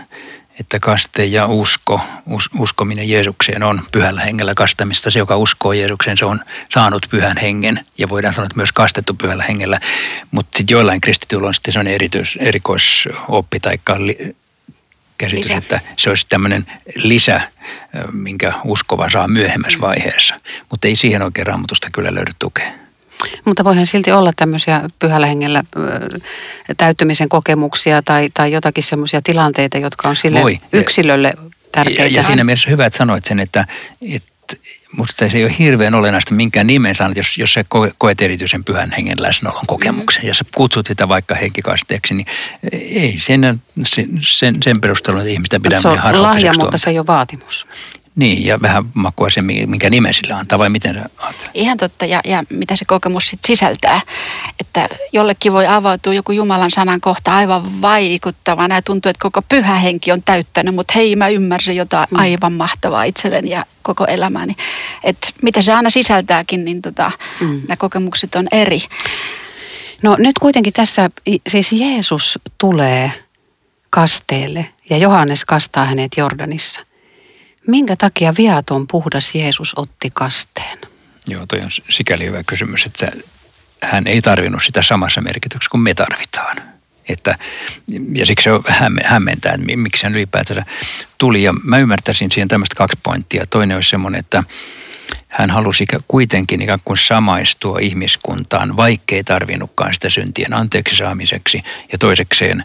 että 0.60 0.78
kaste 0.78 1.24
ja 1.24 1.46
usko, 1.46 2.00
us, 2.26 2.50
uskominen 2.58 3.08
Jeesukseen 3.08 3.62
on 3.62 3.82
pyhällä 3.92 4.20
hengellä 4.20 4.54
kastamista. 4.54 5.10
Se, 5.10 5.18
joka 5.18 5.36
uskoo 5.36 5.72
Jeesukseen, 5.72 6.18
se 6.18 6.24
on 6.24 6.40
saanut 6.74 7.06
pyhän 7.10 7.36
hengen 7.36 7.86
ja 7.98 8.08
voidaan 8.08 8.34
sanoa, 8.34 8.46
että 8.46 8.56
myös 8.56 8.72
kastettu 8.72 9.14
pyhällä 9.14 9.44
hengellä. 9.44 9.80
Mutta 10.30 10.58
sitten 10.58 10.74
joillain 10.74 11.00
kristityillä 11.00 11.48
on 11.48 11.54
sitten 11.54 11.72
sellainen 11.72 11.94
erityis, 11.94 12.38
erikoisoppi 12.40 13.60
tai 13.60 13.78
käsitys, 15.18 15.44
lisä. 15.44 15.56
että 15.56 15.80
se 15.96 16.10
olisi 16.10 16.26
tämmöinen 16.28 16.66
lisä, 17.02 17.40
minkä 18.12 18.52
uskova 18.64 19.10
saa 19.10 19.28
myöhemmässä 19.28 19.80
vaiheessa. 19.80 20.40
Mutta 20.70 20.88
ei 20.88 20.96
siihen 20.96 21.22
oikein 21.22 21.46
raamatusta 21.46 21.88
kyllä 21.92 22.14
löydy 22.14 22.32
tukea. 22.38 22.79
Mutta 23.44 23.64
voihan 23.64 23.86
silti 23.86 24.12
olla 24.12 24.32
tämmöisiä 24.36 24.82
pyhällä 24.98 25.26
hengellä 25.26 25.64
täyttymisen 26.76 27.28
kokemuksia 27.28 28.02
tai, 28.02 28.30
tai 28.34 28.52
jotakin 28.52 28.84
semmoisia 28.84 29.22
tilanteita, 29.22 29.78
jotka 29.78 30.08
on 30.08 30.16
sille 30.16 30.42
Voi. 30.42 30.60
yksilölle 30.72 31.34
tärkeitä. 31.72 32.02
Ja, 32.02 32.08
ja 32.08 32.22
siinä 32.22 32.44
mielessä 32.44 32.70
hyvä, 32.70 32.86
että 32.86 32.96
sanoit 32.96 33.24
sen, 33.24 33.40
että, 33.40 33.66
että 34.02 34.56
musta 34.96 35.30
se 35.30 35.38
ei 35.38 35.44
ole 35.44 35.54
hirveän 35.58 35.94
olennaista 35.94 36.34
minkään 36.34 36.66
nimen 36.66 36.94
saanut, 36.94 37.16
jos, 37.16 37.38
jos 37.38 37.52
sä 37.52 37.64
koet 37.98 38.20
erityisen 38.20 38.64
pyhän 38.64 38.92
hengen 38.96 39.22
läsnäolon 39.22 39.66
kokemuksen. 39.66 40.22
Mm. 40.22 40.28
Ja 40.28 40.34
sä 40.34 40.44
kutsut 40.54 40.86
sitä 40.86 41.08
vaikka 41.08 41.34
henkikasteeksi, 41.34 42.14
niin 42.14 42.26
ei 42.72 43.18
sen, 43.18 43.62
sen, 44.22 44.56
sen 44.62 44.80
perusteella, 44.80 45.20
että 45.20 45.32
ihmistä 45.32 45.60
pidä 45.60 45.80
Se 45.80 45.88
on 45.88 46.22
lahja, 46.22 46.52
mutta 46.58 46.78
se 46.78 46.90
ei 46.90 46.98
ole 46.98 47.06
vaatimus. 47.06 47.66
Niin, 48.20 48.46
ja 48.46 48.60
vähän 48.62 48.84
makua 48.94 49.30
se, 49.30 49.42
minkä 49.42 49.90
nimen 49.90 50.14
sillä 50.14 50.36
antaa, 50.36 50.58
vai 50.58 50.68
miten 50.68 50.94
sä 50.94 51.04
ajattelet? 51.18 51.50
Ihan 51.54 51.76
totta, 51.76 52.06
ja, 52.06 52.20
ja 52.24 52.42
mitä 52.50 52.76
se 52.76 52.84
kokemus 52.84 53.28
sit 53.28 53.44
sisältää. 53.44 54.00
Että 54.60 54.88
jollekin 55.12 55.52
voi 55.52 55.66
avautua 55.66 56.14
joku 56.14 56.32
Jumalan 56.32 56.70
sanan 56.70 57.00
kohta 57.00 57.36
aivan 57.36 57.82
vaikuttavana 57.82 58.74
ja 58.74 58.82
tuntuu, 58.82 59.10
että 59.10 59.22
koko 59.22 59.42
pyhä 59.42 59.74
henki 59.74 60.12
on 60.12 60.22
täyttänyt, 60.22 60.74
mutta 60.74 60.92
hei, 60.96 61.16
mä 61.16 61.28
ymmärsin 61.28 61.76
jotain 61.76 62.08
mm. 62.10 62.18
aivan 62.18 62.52
mahtavaa 62.52 63.04
itselleni 63.04 63.50
ja 63.50 63.66
koko 63.82 64.04
elämäni. 64.04 64.56
Että 65.04 65.28
mitä 65.42 65.62
se 65.62 65.72
aina 65.72 65.90
sisältääkin, 65.90 66.64
niin 66.64 66.82
tota, 66.82 67.10
mm. 67.40 67.60
nämä 67.68 67.76
kokemukset 67.76 68.34
on 68.34 68.46
eri. 68.52 68.78
No 70.02 70.16
nyt 70.18 70.38
kuitenkin 70.38 70.72
tässä, 70.72 71.10
siis 71.48 71.72
Jeesus 71.72 72.38
tulee 72.58 73.12
kasteelle 73.90 74.68
ja 74.90 74.98
Johannes 74.98 75.44
kastaa 75.44 75.84
hänet 75.84 76.12
Jordanissa. 76.16 76.89
Minkä 77.70 77.96
takia 77.96 78.34
viaton 78.38 78.86
puhdas 78.86 79.34
Jeesus 79.34 79.72
otti 79.76 80.10
kasteen? 80.14 80.78
Joo, 81.26 81.46
toi 81.46 81.60
on 81.60 81.70
sikäli 81.88 82.24
hyvä 82.24 82.42
kysymys, 82.46 82.86
että 82.86 83.12
hän 83.82 84.06
ei 84.06 84.22
tarvinnut 84.22 84.64
sitä 84.64 84.82
samassa 84.82 85.20
merkityksessä 85.20 85.70
kuin 85.70 85.80
me 85.80 85.94
tarvitaan. 85.94 86.56
Että, 87.08 87.38
ja 88.14 88.26
siksi 88.26 88.44
se 88.44 88.50
hämmentää, 89.04 89.52
että 89.52 89.66
miksi 89.76 90.04
hän 90.04 90.14
ylipäätänsä 90.14 90.62
tuli. 91.18 91.42
Ja 91.42 91.52
mä 91.52 91.78
ymmärtäisin 91.78 92.30
siihen 92.30 92.48
tämmöistä 92.48 92.74
kaksi 92.76 92.98
pointtia. 93.02 93.46
Toinen 93.46 93.76
olisi 93.76 93.90
semmoinen, 93.90 94.18
että 94.18 94.44
hän 95.28 95.50
halusi 95.50 95.84
kuitenkin 96.08 96.62
ikään 96.62 96.78
kuin 96.84 96.98
samaistua 96.98 97.78
ihmiskuntaan, 97.78 98.76
vaikkei 98.76 99.24
tarvinnutkaan 99.24 99.94
sitä 99.94 100.08
syntien 100.08 100.54
anteeksi 100.54 100.96
saamiseksi. 100.96 101.62
Ja 101.92 101.98
toisekseen 101.98 102.64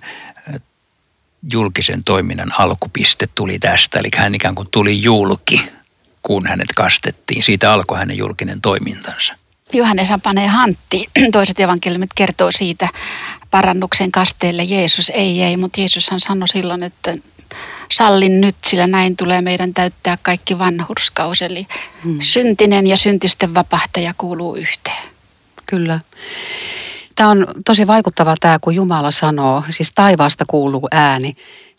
julkisen 1.51 2.03
toiminnan 2.03 2.51
alkupiste 2.59 3.25
tuli 3.35 3.59
tästä, 3.59 3.99
eli 3.99 4.09
hän 4.15 4.35
ikään 4.35 4.55
kuin 4.55 4.67
tuli 4.71 5.01
julki, 5.01 5.69
kun 6.23 6.47
hänet 6.47 6.67
kastettiin. 6.75 7.43
Siitä 7.43 7.73
alkoi 7.73 7.97
hänen 7.97 8.17
julkinen 8.17 8.61
toimintansa. 8.61 9.35
Johannes 9.73 10.07
panee 10.23 10.47
Hantti, 10.47 11.07
toiset 11.31 11.59
evankeliumit 11.59 12.09
kertoo 12.15 12.51
siitä 12.51 12.87
parannuksen 13.51 14.11
kasteelle 14.11 14.63
Jeesus 14.63 15.09
ei 15.09 15.43
ei, 15.43 15.57
mutta 15.57 15.81
Jeesushan 15.81 16.19
sanoi 16.19 16.47
silloin, 16.47 16.83
että 16.83 17.13
sallin 17.91 18.41
nyt, 18.41 18.55
sillä 18.65 18.87
näin 18.87 19.15
tulee 19.15 19.41
meidän 19.41 19.73
täyttää 19.73 20.17
kaikki 20.21 20.59
vanhurskaus. 20.59 21.41
Eli 21.41 21.67
hmm. 22.03 22.19
syntinen 22.21 22.87
ja 22.87 22.97
syntisten 22.97 23.53
vapahtaja 23.53 24.13
kuuluu 24.17 24.55
yhteen. 24.55 25.03
Kyllä. 25.65 25.99
Tämä 27.15 27.29
on 27.29 27.47
tosi 27.65 27.87
vaikuttava 27.87 28.35
tämä, 28.39 28.59
kun 28.61 28.75
Jumala 28.75 29.11
sanoo, 29.11 29.63
siis 29.69 29.91
taivaasta 29.95 30.45
kuuluu 30.47 30.87
ääni, 30.91 31.35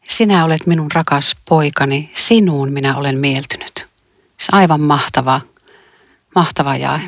sinä 0.09 0.45
olet 0.45 0.67
minun 0.67 0.91
rakas 0.95 1.37
poikani, 1.49 2.11
sinuun 2.15 2.73
minä 2.73 2.97
olen 2.97 3.19
mieltynyt. 3.19 3.87
Se 4.39 4.47
on 4.53 4.59
aivan 4.59 4.81
mahtava, 4.81 5.41
mahtava 6.35 6.77
jae. 6.77 7.01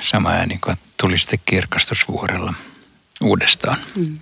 Sama 0.00 0.30
ääni 0.30 0.58
kuin 0.64 0.76
tuli 1.00 1.18
sitten 1.18 1.40
kirkastusvuorella 1.44 2.54
uudestaan. 3.22 3.76
Mm. 3.94 4.18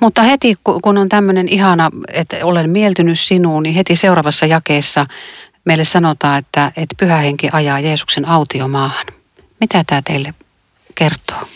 Mutta 0.00 0.22
heti 0.22 0.56
kun 0.82 0.98
on 0.98 1.08
tämmöinen 1.08 1.48
ihana, 1.48 1.90
että 2.12 2.36
olen 2.42 2.70
mieltynyt 2.70 3.20
sinuun, 3.20 3.62
niin 3.62 3.74
heti 3.74 3.96
seuraavassa 3.96 4.46
jakeessa 4.46 5.06
meille 5.64 5.84
sanotaan, 5.84 6.38
että, 6.38 6.72
että 6.76 6.94
pyhä 6.98 7.16
henki 7.16 7.48
ajaa 7.52 7.80
Jeesuksen 7.80 8.28
autiomaahan. 8.28 9.06
Mitä 9.60 9.84
tämä 9.86 10.02
teille 10.02 10.34
kertoo? 10.94 11.48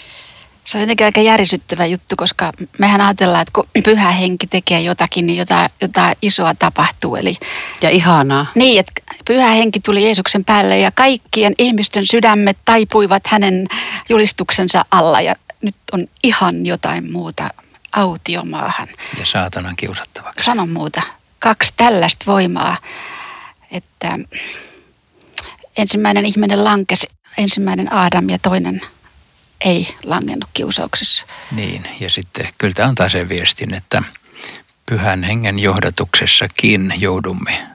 Se 0.65 0.79
on 0.79 0.83
jotenkin 0.83 1.05
aika 1.05 1.21
järisyttävä 1.21 1.87
juttu, 1.87 2.17
koska 2.17 2.53
mehän 2.79 3.01
ajatellaan, 3.01 3.43
että 3.43 3.53
kun 3.53 3.69
pyhä 3.85 4.11
henki 4.11 4.47
tekee 4.47 4.81
jotakin, 4.81 5.27
niin 5.27 5.37
jotain, 5.37 5.71
jotain 5.81 6.17
isoa 6.23 6.55
tapahtuu. 6.55 7.17
Eli, 7.17 7.37
ja 7.83 7.91
ihanaa. 7.91 8.47
Niin, 8.55 8.81
että 8.81 8.93
pyhä 9.27 9.49
henki 9.49 9.81
tuli 9.81 10.05
Jeesuksen 10.05 10.45
päälle 10.45 10.79
ja 10.79 10.91
kaikkien 10.91 11.55
ihmisten 11.59 12.07
sydämet 12.07 12.59
taipuivat 12.65 13.27
hänen 13.27 13.67
julistuksensa 14.09 14.85
alla 14.91 15.21
ja 15.21 15.35
nyt 15.63 15.77
on 15.93 16.07
ihan 16.25 16.67
jotain 16.67 17.13
muuta 17.13 17.51
autiomaahan. 17.93 18.89
Ja 19.19 19.27
saatanan 19.27 19.77
kiusattavaksi. 19.77 20.45
Sanon 20.45 20.71
muuta. 20.71 21.03
Kaksi 21.39 21.73
tällaista 21.77 22.25
voimaa, 22.27 22.77
että 23.71 24.19
ensimmäinen 25.77 26.27
ihminen 26.27 26.65
lankesi, 26.65 27.07
ensimmäinen 27.39 27.93
Aadam 27.93 28.29
ja 28.29 28.39
toinen 28.39 28.81
ei 29.65 29.97
langennut 30.05 30.51
kiusauksessa. 30.55 31.27
Niin, 31.53 31.89
ja 32.01 32.11
sitten 32.11 32.49
kyllä 32.59 32.75
tämä 32.75 32.89
antaa 32.89 33.09
sen 33.09 33.29
viestin, 33.29 33.75
että 33.75 34.03
pyhän 34.87 35.23
hengen 35.23 35.59
johdatuksessakin 35.59 36.95
joudumme 36.97 37.67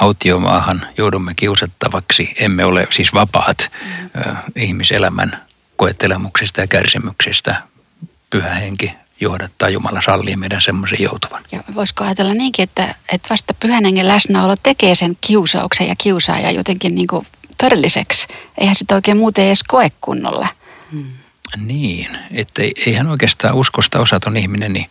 autiomaahan, 0.00 0.86
joudumme 0.96 1.34
kiusattavaksi. 1.34 2.34
Emme 2.40 2.64
ole 2.64 2.86
siis 2.90 3.14
vapaat 3.14 3.70
mm. 3.84 4.20
ihmiselämän 4.56 5.42
koettelemuksista 5.76 6.60
ja 6.60 6.66
kärsimyksistä. 6.66 7.62
Pyhä 8.30 8.54
henki 8.54 8.92
johdattaa 9.20 9.68
Jumala 9.68 10.00
sallii 10.02 10.36
meidän 10.36 10.60
semmoisen 10.60 10.98
joutuvan. 11.00 11.44
Ja 11.52 11.64
voisiko 11.74 12.04
ajatella 12.04 12.34
niinkin, 12.34 12.62
että, 12.62 12.94
että 13.12 13.28
vasta 13.30 13.54
pyhän 13.60 13.84
hengen 13.84 14.08
läsnäolo 14.08 14.56
tekee 14.62 14.94
sen 14.94 15.16
kiusauksen 15.20 15.88
ja 15.88 15.94
kiusaaja 15.98 16.50
jotenkin 16.50 16.94
niin 16.94 17.06
kuin 17.06 17.26
todelliseksi. 17.58 18.26
Eihän 18.58 18.74
sitä 18.74 18.94
oikein 18.94 19.16
muuten 19.16 19.44
edes 19.44 19.62
koe 19.68 19.90
kunnolla. 20.00 20.48
Hmm. 20.92 21.12
Niin, 21.56 22.18
että 22.30 22.62
eihän 22.86 23.06
oikeastaan 23.06 23.54
uskosta 23.54 24.00
osaton 24.00 24.36
ihminen, 24.36 24.72
niin 24.72 24.86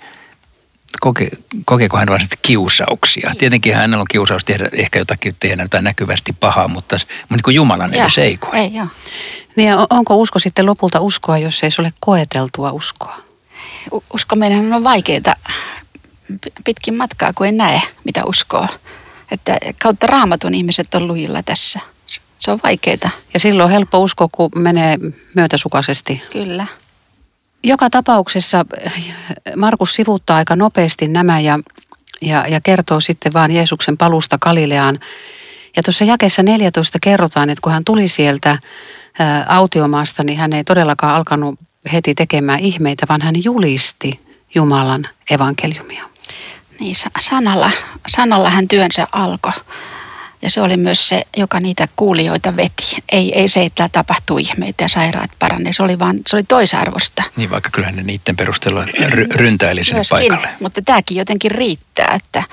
koke, 0.99 1.29
kokeeko 1.65 1.97
hän 1.97 2.09
vain 2.09 2.27
kiusauksia? 2.41 3.29
Yes. 3.29 3.37
Tietenkin 3.37 3.75
hänellä 3.75 4.01
on 4.01 4.07
kiusaus 4.11 4.45
tehdä 4.45 4.69
ehkä 4.73 4.99
jotakin 4.99 5.35
tehdä 5.39 5.63
jotain 5.63 5.83
näkyvästi 5.83 6.33
pahaa, 6.39 6.67
mutta, 6.67 6.95
mutta 6.95 7.35
niin 7.35 7.43
kuin 7.43 7.55
Jumalan 7.55 7.93
ja, 7.93 8.01
edes 8.01 8.17
ei 8.17 8.37
koe. 8.37 8.59
Ei, 8.59 8.73
joo. 8.73 8.87
Niin 9.55 9.73
onko 9.89 10.15
usko 10.15 10.39
sitten 10.39 10.65
lopulta 10.65 10.99
uskoa, 10.99 11.37
jos 11.37 11.63
ei 11.63 11.71
se 11.71 11.81
ole 11.81 11.93
koeteltua 11.99 12.71
uskoa? 12.71 13.17
Usko 14.13 14.35
meidän 14.35 14.73
on 14.73 14.83
vaikeaa 14.83 15.35
pitkin 16.65 16.95
matkaa, 16.95 17.31
kun 17.33 17.45
ei 17.45 17.51
näe, 17.51 17.81
mitä 18.03 18.23
uskoo. 18.25 18.67
Että 19.31 19.57
kautta 19.81 20.07
raamatun 20.07 20.53
ihmiset 20.53 20.95
on 20.95 21.07
lujilla 21.07 21.43
tässä. 21.43 21.79
Se 22.37 22.51
on 22.51 22.59
vaikeaa. 22.63 23.09
Ja 23.33 23.39
silloin 23.39 23.65
on 23.65 23.71
helppo 23.71 23.99
uskoa, 23.99 24.27
kun 24.31 24.51
menee 24.55 24.97
myötäsukaisesti. 25.33 26.23
Kyllä. 26.31 26.65
Joka 27.63 27.89
tapauksessa 27.89 28.65
Markus 29.55 29.93
sivuttaa 29.93 30.37
aika 30.37 30.55
nopeasti 30.55 31.07
nämä 31.07 31.39
ja, 31.39 31.59
ja, 32.21 32.47
ja 32.47 32.61
kertoo 32.61 32.99
sitten 32.99 33.33
vaan 33.33 33.51
Jeesuksen 33.51 33.97
palusta 33.97 34.37
Galileaan. 34.37 34.99
Ja 35.77 35.83
tuossa 35.83 36.03
jakeessa 36.03 36.43
14 36.43 36.97
kerrotaan, 37.01 37.49
että 37.49 37.61
kun 37.61 37.71
hän 37.71 37.85
tuli 37.85 38.07
sieltä 38.07 38.59
ää, 39.19 39.45
autiomaasta, 39.49 40.23
niin 40.23 40.37
hän 40.37 40.53
ei 40.53 40.63
todellakaan 40.63 41.15
alkanut 41.15 41.59
heti 41.93 42.15
tekemään 42.15 42.59
ihmeitä, 42.59 43.05
vaan 43.09 43.21
hän 43.21 43.35
julisti 43.43 44.19
Jumalan 44.55 45.03
evankeliumia. 45.29 46.09
Niin, 46.79 46.95
sanalla, 47.19 47.71
sanalla 48.07 48.49
hän 48.49 48.67
työnsä 48.67 49.07
alkoi. 49.11 49.51
Ja 50.45 50.49
se 50.49 50.61
oli 50.61 50.77
myös 50.77 51.09
se, 51.09 51.21
joka 51.37 51.59
niitä 51.59 51.87
kuulijoita 51.95 52.55
veti. 52.55 52.97
Ei, 53.11 53.39
ei 53.39 53.47
se, 53.47 53.65
että 53.65 53.89
tapahtuu 53.91 54.37
ihmeitä 54.37 54.83
ja 54.83 54.87
sairaat 54.87 55.31
paranne. 55.39 55.73
Se 55.73 55.83
oli, 55.83 55.99
vaan, 55.99 56.19
se 56.27 56.35
oli 56.35 56.43
toisarvosta. 56.43 57.23
Niin, 57.35 57.49
vaikka 57.49 57.69
kyllähän 57.69 57.95
ne 57.95 58.03
niiden 58.03 58.35
perusteella 58.35 58.85
ry- 58.85 59.35
ryntäili 59.35 59.83
sinne 59.83 59.97
Myöskin, 59.97 60.17
paikalle. 60.17 60.47
Mutta 60.59 60.81
tämäkin 60.81 61.17
jotenkin 61.17 61.51
riittää, 61.51 62.11
että, 62.15 62.43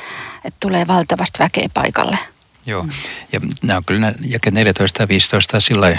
että 0.44 0.56
tulee 0.60 0.86
valtavasti 0.86 1.38
väkeä 1.38 1.68
paikalle. 1.74 2.18
Joo, 2.66 2.86
ja 3.32 3.40
nämä 3.62 3.76
on 3.76 3.84
kyllä 3.84 4.14
jakeet 4.20 4.54
14 4.54 5.02
ja 5.02 5.08
15 5.08 5.60
sillä 5.60 5.98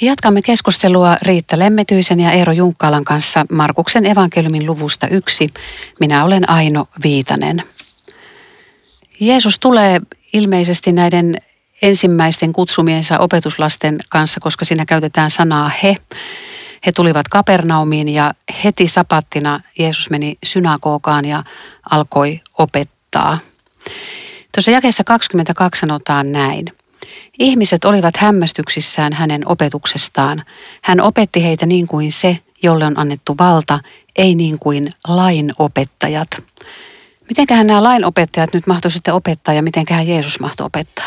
Jatkamme 0.00 0.42
keskustelua 0.42 1.16
Riitta 1.22 1.58
Lemmetyisen 1.58 2.20
ja 2.20 2.30
Eero 2.30 2.52
Junkkaalan 2.52 3.04
kanssa 3.04 3.46
Markuksen 3.52 4.06
evankeliumin 4.06 4.66
luvusta 4.66 5.08
yksi. 5.08 5.48
Minä 6.00 6.24
olen 6.24 6.50
Aino 6.50 6.88
Viitanen. 7.02 7.62
Jeesus 9.20 9.58
tulee 9.58 10.00
ilmeisesti 10.32 10.92
näiden 10.92 11.36
ensimmäisten 11.82 12.52
kutsumiensa 12.52 13.18
opetuslasten 13.18 13.98
kanssa, 14.08 14.40
koska 14.40 14.64
siinä 14.64 14.86
käytetään 14.86 15.30
sanaa 15.30 15.70
he. 15.82 15.96
He 16.86 16.92
tulivat 16.92 17.28
Kapernaumiin 17.28 18.08
ja 18.08 18.34
heti 18.64 18.88
sapattina 18.88 19.60
Jeesus 19.78 20.10
meni 20.10 20.38
synagogaan 20.44 21.24
ja 21.24 21.44
alkoi 21.90 22.40
opettaa. 22.58 23.38
Tuossa 24.54 24.70
jakeessa 24.70 25.04
22 25.04 25.80
sanotaan 25.80 26.32
näin. 26.32 26.66
Ihmiset 27.38 27.84
olivat 27.84 28.16
hämmästyksissään 28.16 29.12
hänen 29.12 29.48
opetuksestaan. 29.48 30.44
Hän 30.82 31.00
opetti 31.00 31.44
heitä 31.44 31.66
niin 31.66 31.86
kuin 31.86 32.12
se, 32.12 32.38
jolle 32.62 32.84
on 32.84 32.98
annettu 32.98 33.34
valta, 33.38 33.80
ei 34.16 34.34
niin 34.34 34.58
kuin 34.58 34.88
lainopettajat. 35.08 36.28
Mitenköhän 37.28 37.66
nämä 37.66 37.82
lainopettajat 37.82 38.54
nyt 38.54 38.66
mahtoivat 38.66 38.94
sitten 38.94 39.14
opettaa 39.14 39.54
ja 39.54 39.62
mitenköhän 39.62 40.08
Jeesus 40.08 40.40
mahtoi 40.40 40.66
opettaa? 40.66 41.06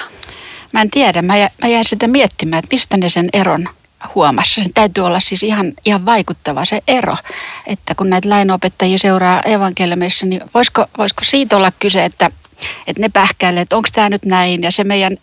Mä 0.71 0.81
en 0.81 0.89
tiedä. 0.89 1.21
Mä, 1.21 1.38
jä, 1.38 1.50
mä 1.62 1.67
jäin 1.67 1.86
sitä 1.86 2.07
miettimään, 2.07 2.59
että 2.59 2.74
mistä 2.74 2.98
ne 2.98 3.09
sen 3.09 3.29
eron 3.33 3.69
huomassa. 4.15 4.63
Se 4.63 4.69
täytyy 4.73 5.05
olla 5.05 5.19
siis 5.19 5.43
ihan, 5.43 5.73
ihan 5.85 6.05
vaikuttava 6.05 6.65
se 6.65 6.81
ero, 6.87 7.15
että 7.67 7.95
kun 7.95 8.09
näitä 8.09 8.29
lainopettajia 8.29 8.97
seuraa 8.97 9.41
evankeliumissa, 9.41 10.25
niin 10.25 10.41
voisiko, 10.53 10.85
voisiko 10.97 11.23
siitä 11.23 11.57
olla 11.57 11.71
kyse, 11.79 12.05
että, 12.05 12.31
että 12.87 13.01
ne 13.01 13.09
pähkäilee, 13.09 13.61
että 13.61 13.75
onko 13.75 13.89
tämä 13.93 14.09
nyt 14.09 14.25
näin 14.25 14.63
ja 14.63 14.71
se 14.71 14.83
meidän 14.83 15.17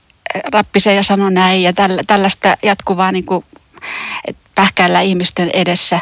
rappisee 0.53 0.95
ja 0.95 1.03
sanoo 1.03 1.31
näin 1.31 1.63
ja 1.63 1.73
tällä, 1.73 2.03
tällaista 2.07 2.57
jatkuvaa 2.63 3.13
niin 3.13 3.25
kuin, 3.25 3.45
että 4.27 4.43
pähkäillä 4.55 5.01
ihmisten 5.01 5.51
edessä. 5.55 6.01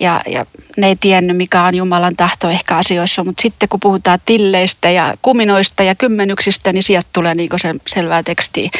Ja, 0.00 0.20
ja 0.26 0.46
ne 0.76 0.86
ei 0.86 0.96
tiennyt, 0.96 1.36
mikä 1.36 1.62
on 1.62 1.74
Jumalan 1.74 2.16
tahto 2.16 2.50
ehkä 2.50 2.76
asioissa, 2.76 3.24
mutta 3.24 3.42
sitten 3.42 3.68
kun 3.68 3.80
puhutaan 3.80 4.18
tilleistä 4.24 4.90
ja 4.90 5.14
kuminoista 5.22 5.82
ja 5.82 5.94
kymmenyksistä, 5.94 6.72
niin 6.72 6.82
sieltä 6.82 7.08
tulee 7.12 7.34
niin 7.34 7.50
se 7.56 7.74
selvää 7.86 8.22
tekstiä. 8.22 8.70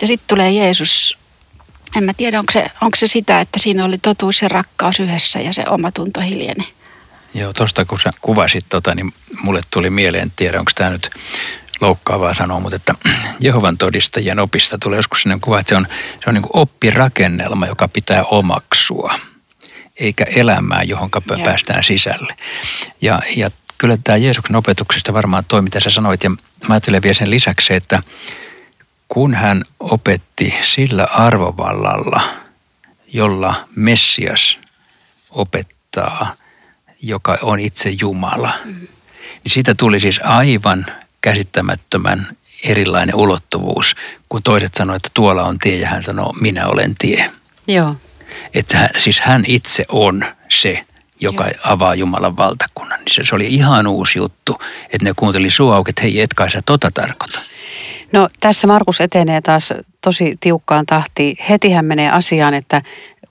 Ja 0.00 0.06
sitten 0.06 0.28
tulee 0.28 0.50
Jeesus. 0.50 1.18
En 1.96 2.04
mä 2.04 2.14
tiedä, 2.14 2.38
onko 2.38 2.52
se, 2.52 2.70
onko 2.82 2.96
se 2.96 3.06
sitä, 3.06 3.40
että 3.40 3.58
siinä 3.58 3.84
oli 3.84 3.98
totuus 3.98 4.42
ja 4.42 4.48
rakkaus 4.48 5.00
yhdessä 5.00 5.40
ja 5.40 5.52
se 5.52 5.64
oma 5.68 5.92
tunto 5.92 6.20
hiljeni. 6.20 6.68
Joo, 7.34 7.52
tuosta 7.52 7.84
kun 7.84 8.00
sä 8.00 8.10
kuvasit 8.20 8.64
tota, 8.68 8.94
niin 8.94 9.14
mulle 9.42 9.60
tuli 9.70 9.90
mieleen, 9.90 10.32
tiedä 10.36 10.58
onko 10.58 10.72
tämä 10.74 10.90
nyt 10.90 11.10
loukkaavaa 11.80 12.34
sanoa, 12.34 12.60
mutta 12.60 12.76
että 12.76 12.94
Jehovan 13.40 13.78
todistajien 13.78 14.38
opista 14.38 14.78
tulee 14.78 14.96
joskus 14.96 15.22
sellainen 15.22 15.40
kuva, 15.40 15.60
että 15.60 15.68
se 15.68 15.76
on, 15.76 15.86
se 16.24 16.30
on 16.30 16.34
niin 16.34 16.42
kuin 16.42 16.62
oppirakennelma, 16.62 17.66
joka 17.66 17.88
pitää 17.88 18.22
omaksua, 18.22 19.14
eikä 19.96 20.24
elämää, 20.36 20.82
johon 20.82 21.10
päästään 21.44 21.84
sisälle. 21.84 22.34
Ja, 23.00 23.18
ja 23.36 23.50
kyllä 23.78 23.98
tämä 24.04 24.16
Jeesuksen 24.16 24.56
opetuksesta 24.56 25.14
varmaan 25.14 25.44
toi, 25.48 25.62
mitä 25.62 25.80
sä 25.80 25.90
sanoit, 25.90 26.24
ja 26.24 26.30
mä 26.30 26.38
ajattelen 26.68 27.02
vielä 27.02 27.14
sen 27.14 27.30
lisäksi, 27.30 27.74
että 27.74 28.02
kun 29.08 29.34
hän 29.34 29.64
opetti 29.80 30.54
sillä 30.62 31.04
arvovallalla, 31.04 32.20
jolla 33.12 33.54
Messias 33.76 34.58
opettaa, 35.30 36.34
joka 37.02 37.38
on 37.42 37.60
itse 37.60 37.90
Jumala, 38.00 38.52
niin 39.44 39.52
siitä 39.52 39.74
tuli 39.74 40.00
siis 40.00 40.20
aivan 40.24 40.86
käsittämättömän 41.20 42.36
erilainen 42.64 43.14
ulottuvuus, 43.14 43.96
kun 44.28 44.42
toiset 44.42 44.74
sanoivat, 44.74 45.06
että 45.06 45.10
tuolla 45.14 45.42
on 45.42 45.58
tie 45.58 45.76
ja 45.76 45.88
hän 45.88 46.02
sanoo, 46.02 46.32
minä 46.40 46.66
olen 46.66 46.94
tie. 46.98 47.30
Joo. 47.66 47.96
Että 48.54 48.76
hän, 48.78 48.88
siis 48.98 49.20
hän 49.20 49.44
itse 49.46 49.84
on 49.88 50.24
se, 50.48 50.86
joka 51.20 51.44
Joo. 51.44 51.54
avaa 51.64 51.94
Jumalan 51.94 52.36
valtakunnan. 52.36 52.98
Niin 52.98 53.14
se, 53.14 53.24
se 53.24 53.34
oli 53.34 53.46
ihan 53.46 53.86
uusi 53.86 54.18
juttu, 54.18 54.60
että 54.84 55.04
ne 55.04 55.12
kuunteli 55.16 55.50
suu 55.50 55.70
auki, 55.70 55.90
että 55.90 56.02
hei, 56.02 56.20
etkä 56.20 56.48
sä 56.48 56.62
tota 56.66 56.90
tarkoita. 56.90 57.40
No 58.12 58.28
tässä 58.40 58.66
Markus 58.66 59.00
etenee 59.00 59.40
taas 59.40 59.72
tosi 60.00 60.36
tiukkaan 60.40 60.86
tahtiin. 60.86 61.36
Heti 61.48 61.72
hän 61.72 61.84
menee 61.84 62.10
asiaan, 62.10 62.54
että 62.54 62.82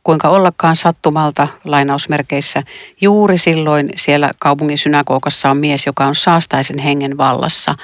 kuinka 0.03 0.29
ollakaan 0.29 0.75
sattumalta 0.75 1.47
lainausmerkeissä. 1.63 2.63
Juuri 3.01 3.37
silloin 3.37 3.89
siellä 3.95 4.31
kaupungin 4.39 4.77
synagogassa 4.77 5.49
on 5.49 5.57
mies, 5.57 5.85
joka 5.85 6.05
on 6.05 6.15
saastaisen 6.15 6.79
hengen 6.79 7.17
vallassa 7.17 7.75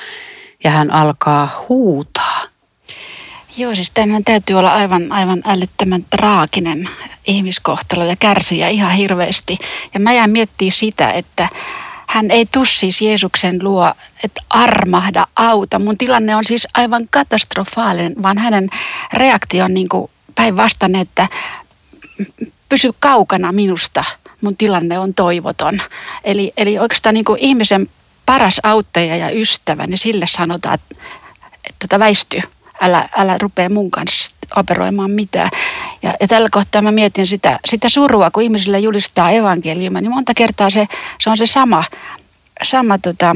ja 0.64 0.72
hän 0.72 0.94
alkaa 0.94 1.66
huutaa. 1.70 2.42
Joo, 3.58 3.76
siis 3.76 3.92
tänään 3.92 4.24
täytyy 4.24 4.56
olla 4.56 4.74
aivan, 4.74 5.12
aivan 5.12 5.42
älyttömän 5.46 6.06
traaginen 6.10 6.90
ihmiskohtalo 7.28 8.04
ja 8.04 8.16
kärsiä 8.20 8.70
ihan 8.70 8.92
hirveästi. 8.92 9.58
Ja 9.94 10.00
mä 10.00 10.14
jään 10.14 10.30
miettimään 10.30 10.72
sitä, 10.72 11.12
että 11.12 11.50
hän 12.12 12.32
ei 12.32 12.46
tuu 12.46 12.66
siis 12.66 13.02
Jeesuksen 13.02 13.64
luo, 13.64 13.94
että 14.24 14.42
armahda, 14.50 15.28
auta. 15.36 15.80
Mun 15.80 15.98
tilanne 15.98 16.36
on 16.36 16.46
siis 16.46 16.68
aivan 16.74 17.08
katastrofaalinen, 17.10 18.16
vaan 18.24 18.38
hänen 18.38 18.70
reaktio 19.14 19.66
on 19.66 19.74
niin 19.74 19.88
päinvastainen, 20.36 21.02
että 21.02 21.28
pysy 22.70 22.94
kaukana 23.00 23.52
minusta, 23.52 24.04
mun 24.42 24.58
tilanne 24.58 25.00
on 25.00 25.14
toivoton. 25.14 25.82
Eli, 26.24 26.54
eli 26.58 26.80
oikeastaan 26.80 27.14
niin 27.14 27.26
ihmisen 27.38 27.90
paras 28.26 28.60
auttaja 28.64 29.16
ja 29.16 29.30
ystävä, 29.30 29.88
niin 29.88 29.98
sille 29.98 30.28
sanotaan, 30.28 30.76
että, 30.76 30.96
että 31.84 32.00
väisty, 32.00 32.42
älä, 32.82 33.10
älä 33.18 33.38
rupea 33.38 33.70
mun 33.70 33.92
kanssa 33.92 34.36
operoimaan 34.56 35.12
mitään. 35.12 35.50
Ja, 36.04 36.14
ja 36.20 36.28
tällä 36.28 36.50
kohtaa 36.52 36.82
mä 36.82 36.92
mietin 36.92 37.28
sitä, 37.28 37.60
sitä 37.66 37.90
surua, 37.90 38.32
kun 38.32 38.44
ihmisille 38.44 38.80
julistaa 38.80 39.32
evankeliumia, 39.32 40.02
niin 40.02 40.14
monta 40.14 40.34
kertaa 40.34 40.70
se, 40.70 40.88
se 41.20 41.30
on 41.30 41.38
se 41.38 41.46
sama, 41.46 41.84
sama 42.64 42.98
tota, 42.98 43.36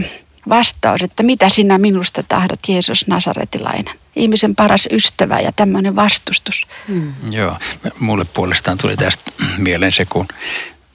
vastaus, 0.49 1.01
että 1.01 1.23
mitä 1.23 1.49
sinä 1.49 1.77
minusta 1.77 2.23
tahdot, 2.23 2.59
Jeesus 2.67 3.07
Nasaretilainen. 3.07 3.95
Ihmisen 4.15 4.55
paras 4.55 4.87
ystävä 4.91 5.39
ja 5.39 5.51
tämmöinen 5.51 5.95
vastustus. 5.95 6.67
Mm. 6.87 7.13
Joo, 7.31 7.57
mulle 7.99 8.25
puolestaan 8.25 8.77
tuli 8.77 8.97
tästä 8.97 9.31
mieleen 9.57 9.91
se, 9.91 10.05
kun 10.05 10.25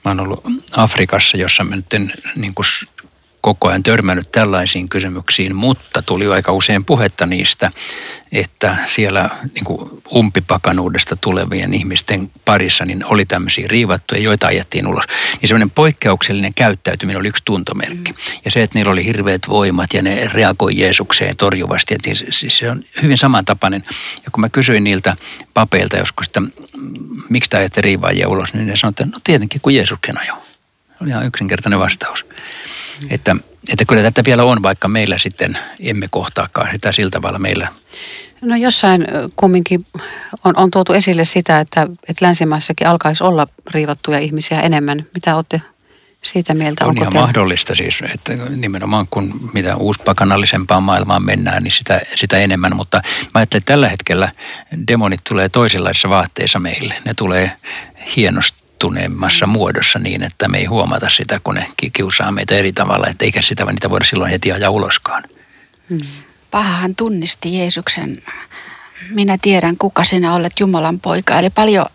mä 0.05 0.11
oon 0.11 0.19
ollut 0.19 0.43
Afrikassa, 0.71 1.37
jossa 1.37 1.63
mä 1.63 1.75
nyt 1.75 1.93
en 1.93 2.13
niin 2.35 2.53
kuin 2.53 2.65
koko 3.41 3.67
ajan 3.67 3.83
törmännyt 3.83 4.31
tällaisiin 4.31 4.89
kysymyksiin, 4.89 5.55
mutta 5.55 6.01
tuli 6.01 6.27
aika 6.27 6.51
usein 6.51 6.85
puhetta 6.85 7.25
niistä, 7.25 7.71
että 8.31 8.77
siellä 8.95 9.29
niin 9.55 9.63
kuin 9.63 10.01
umpipakanuudesta 10.15 11.15
tulevien 11.15 11.73
ihmisten 11.73 12.29
parissa 12.45 12.85
niin 12.85 13.05
oli 13.05 13.25
tämmöisiä 13.25 13.67
riivattuja, 13.67 14.21
joita 14.21 14.47
ajettiin 14.47 14.87
ulos. 14.87 15.05
Niin 15.41 15.47
semmoinen 15.47 15.69
poikkeuksellinen 15.69 16.53
käyttäytyminen 16.53 17.19
oli 17.19 17.27
yksi 17.27 17.43
tuntomerkki. 17.45 18.11
Mm. 18.11 18.17
Ja 18.45 18.51
se, 18.51 18.63
että 18.63 18.79
niillä 18.79 18.91
oli 18.91 19.05
hirveät 19.05 19.41
voimat 19.49 19.93
ja 19.93 20.01
ne 20.01 20.29
reagoi 20.33 20.77
Jeesukseen 20.77 21.37
torjuvasti, 21.37 21.93
että 21.93 22.09
siis 22.29 22.57
se 22.57 22.69
on 22.69 22.83
hyvin 23.01 23.17
samantapainen. 23.17 23.83
Ja 24.25 24.31
kun 24.31 24.41
mä 24.41 24.49
kysyin 24.49 24.83
niiltä 24.83 25.15
papeilta 25.53 25.97
joskus, 25.97 26.27
että 26.27 26.41
miksi 27.29 27.49
te 27.49 27.57
ajatte 27.57 27.81
riivaajia 27.81 28.29
ulos, 28.29 28.53
niin 28.53 28.67
ne 28.67 28.75
sanoivat, 28.75 28.99
että 28.99 29.15
no 29.15 29.21
tietenkin 29.23 29.61
kun 29.61 29.75
Jeesuksen 29.75 30.21
ajo. 30.21 30.50
Oli 31.01 31.09
ihan 31.09 31.25
yksinkertainen 31.25 31.79
vastaus. 31.79 32.25
Että 33.09 33.35
että 33.69 33.85
kyllä 33.85 34.03
tätä 34.03 34.23
vielä 34.25 34.43
on, 34.43 34.63
vaikka 34.63 34.87
meillä 34.87 35.17
sitten 35.17 35.57
emme 35.79 36.07
kohtaakaan 36.11 36.69
sitä 36.71 36.91
sillä 36.91 37.09
tavalla 37.09 37.39
meillä. 37.39 37.67
No 38.41 38.55
jossain 38.55 39.07
kumminkin 39.35 39.85
on, 40.43 40.57
on 40.57 40.71
tuotu 40.71 40.93
esille 40.93 41.25
sitä, 41.25 41.59
että, 41.59 41.87
että 42.07 42.25
länsimaissakin 42.25 42.87
alkaisi 42.87 43.23
olla 43.23 43.47
riivattuja 43.73 44.19
ihmisiä 44.19 44.59
enemmän. 44.61 45.05
Mitä 45.13 45.35
olette 45.35 45.61
siitä 46.21 46.53
mieltä? 46.53 46.83
On 46.85 46.89
Onko 46.89 47.01
ihan 47.01 47.13
teillä- 47.13 47.25
mahdollista 47.27 47.75
siis, 47.75 47.99
että 48.13 48.33
nimenomaan 48.49 49.07
kun 49.11 49.49
mitä 49.53 49.75
uuspakanallisempaan 49.75 50.83
maailmaan 50.83 51.25
mennään, 51.25 51.63
niin 51.63 51.71
sitä, 51.71 52.01
sitä 52.15 52.37
enemmän. 52.37 52.75
Mutta 52.75 52.97
mä 53.23 53.31
ajattelen, 53.33 53.61
että 53.61 53.73
tällä 53.73 53.89
hetkellä 53.89 54.31
demonit 54.87 55.21
tulee 55.29 55.49
toisenlaisissa 55.49 56.09
vaatteissa 56.09 56.59
meille. 56.59 56.93
Ne 57.05 57.13
tulee 57.13 57.51
hienostuneemmassa 58.81 59.47
muodossa 59.47 59.99
niin, 59.99 60.23
että 60.23 60.47
me 60.47 60.57
ei 60.57 60.65
huomata 60.65 61.09
sitä, 61.09 61.39
kun 61.43 61.55
ne 61.55 61.67
ki- 61.77 61.89
kiusaa 61.91 62.31
meitä 62.31 62.55
eri 62.55 62.73
tavalla. 62.73 63.07
Että 63.07 63.25
eikä 63.25 63.41
sitä 63.41 63.65
niitä 63.65 63.89
voida 63.89 64.05
silloin 64.05 64.31
heti 64.31 64.51
ajaa 64.51 64.69
uloskaan. 64.69 65.23
Pahahan 66.51 66.95
tunnisti 66.95 67.57
Jeesuksen, 67.57 68.21
minä 69.09 69.37
tiedän 69.41 69.77
kuka 69.77 70.03
sinä 70.03 70.33
olet 70.33 70.59
Jumalan 70.59 70.99
poika. 70.99 71.39
Eli 71.39 71.49
paljon 71.49 71.85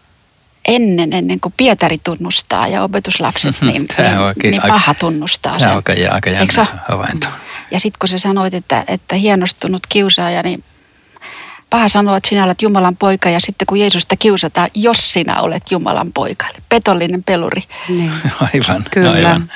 ennen, 0.68 1.12
ennen 1.12 1.40
kuin 1.40 1.54
Pietari 1.56 1.98
tunnustaa 1.98 2.68
ja 2.68 2.82
opetuslapset, 2.82 3.56
niin, 3.72 3.86
Tämä 3.86 4.08
on 4.08 4.14
niin, 4.14 4.20
oikein 4.22 4.50
niin 4.50 4.62
aika- 4.62 4.72
paha 4.74 4.94
tunnustaa 4.94 5.58
Tämä 5.58 5.72
on 5.76 5.82
sen. 5.86 5.96
aika, 6.06 6.14
aika 6.14 6.30
Eikö 6.30 6.52
se 6.54 6.60
jännä 6.60 6.78
havainto. 6.88 7.26
Ja 7.70 7.80
sitten 7.80 7.98
kun 7.98 8.08
sä 8.08 8.18
sanoit, 8.18 8.54
että, 8.54 8.84
että 8.86 9.14
hienostunut 9.16 9.82
kiusaaja, 9.88 10.42
niin 10.42 10.64
paha 11.70 11.88
sanoa, 11.88 12.16
että 12.16 12.28
sinä 12.28 12.44
olet 12.44 12.62
Jumalan 12.62 12.96
poika 12.96 13.30
ja 13.30 13.40
sitten 13.40 13.66
kun 13.66 13.80
Jeesusta 13.80 14.16
kiusataan, 14.16 14.68
jos 14.74 15.12
sinä 15.12 15.40
olet 15.40 15.62
Jumalan 15.70 16.12
poika. 16.12 16.46
Eli 16.46 16.62
petollinen 16.68 17.22
peluri. 17.24 17.60
Niin. 17.88 18.12
Aivan, 18.54 18.84
Kyllä. 18.90 19.10
aivan. 19.10 19.50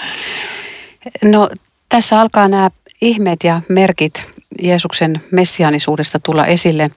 No 1.25 1.51
tässä 1.89 2.21
alkaa 2.21 2.49
nämä 2.49 2.71
ihmeet 3.01 3.45
ja 3.45 3.63
merkit 3.69 4.23
Jeesuksen 4.63 5.23
messiaanisuudesta 5.31 6.19
tulla 6.19 6.47
esille. 6.47 6.91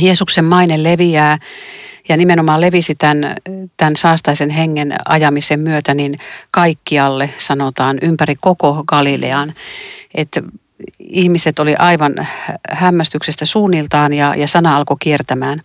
Jeesuksen 0.00 0.44
maine 0.44 0.82
leviää 0.82 1.38
ja 2.08 2.16
nimenomaan 2.16 2.60
levisi 2.60 2.94
tämän, 2.94 3.34
tämän 3.76 3.96
saastaisen 3.96 4.50
hengen 4.50 4.94
ajamisen 5.08 5.60
myötä 5.60 5.94
niin 5.94 6.14
kaikkialle 6.50 7.30
sanotaan 7.38 7.98
ympäri 8.02 8.34
koko 8.40 8.84
Galilean. 8.86 9.54
Että 10.14 10.42
ihmiset 10.98 11.58
oli 11.58 11.76
aivan 11.76 12.14
hämmästyksestä 12.70 13.44
suunniltaan 13.44 14.12
ja, 14.12 14.34
ja 14.34 14.46
sana 14.46 14.76
alkoi 14.76 14.96
kiertämään. 15.00 15.60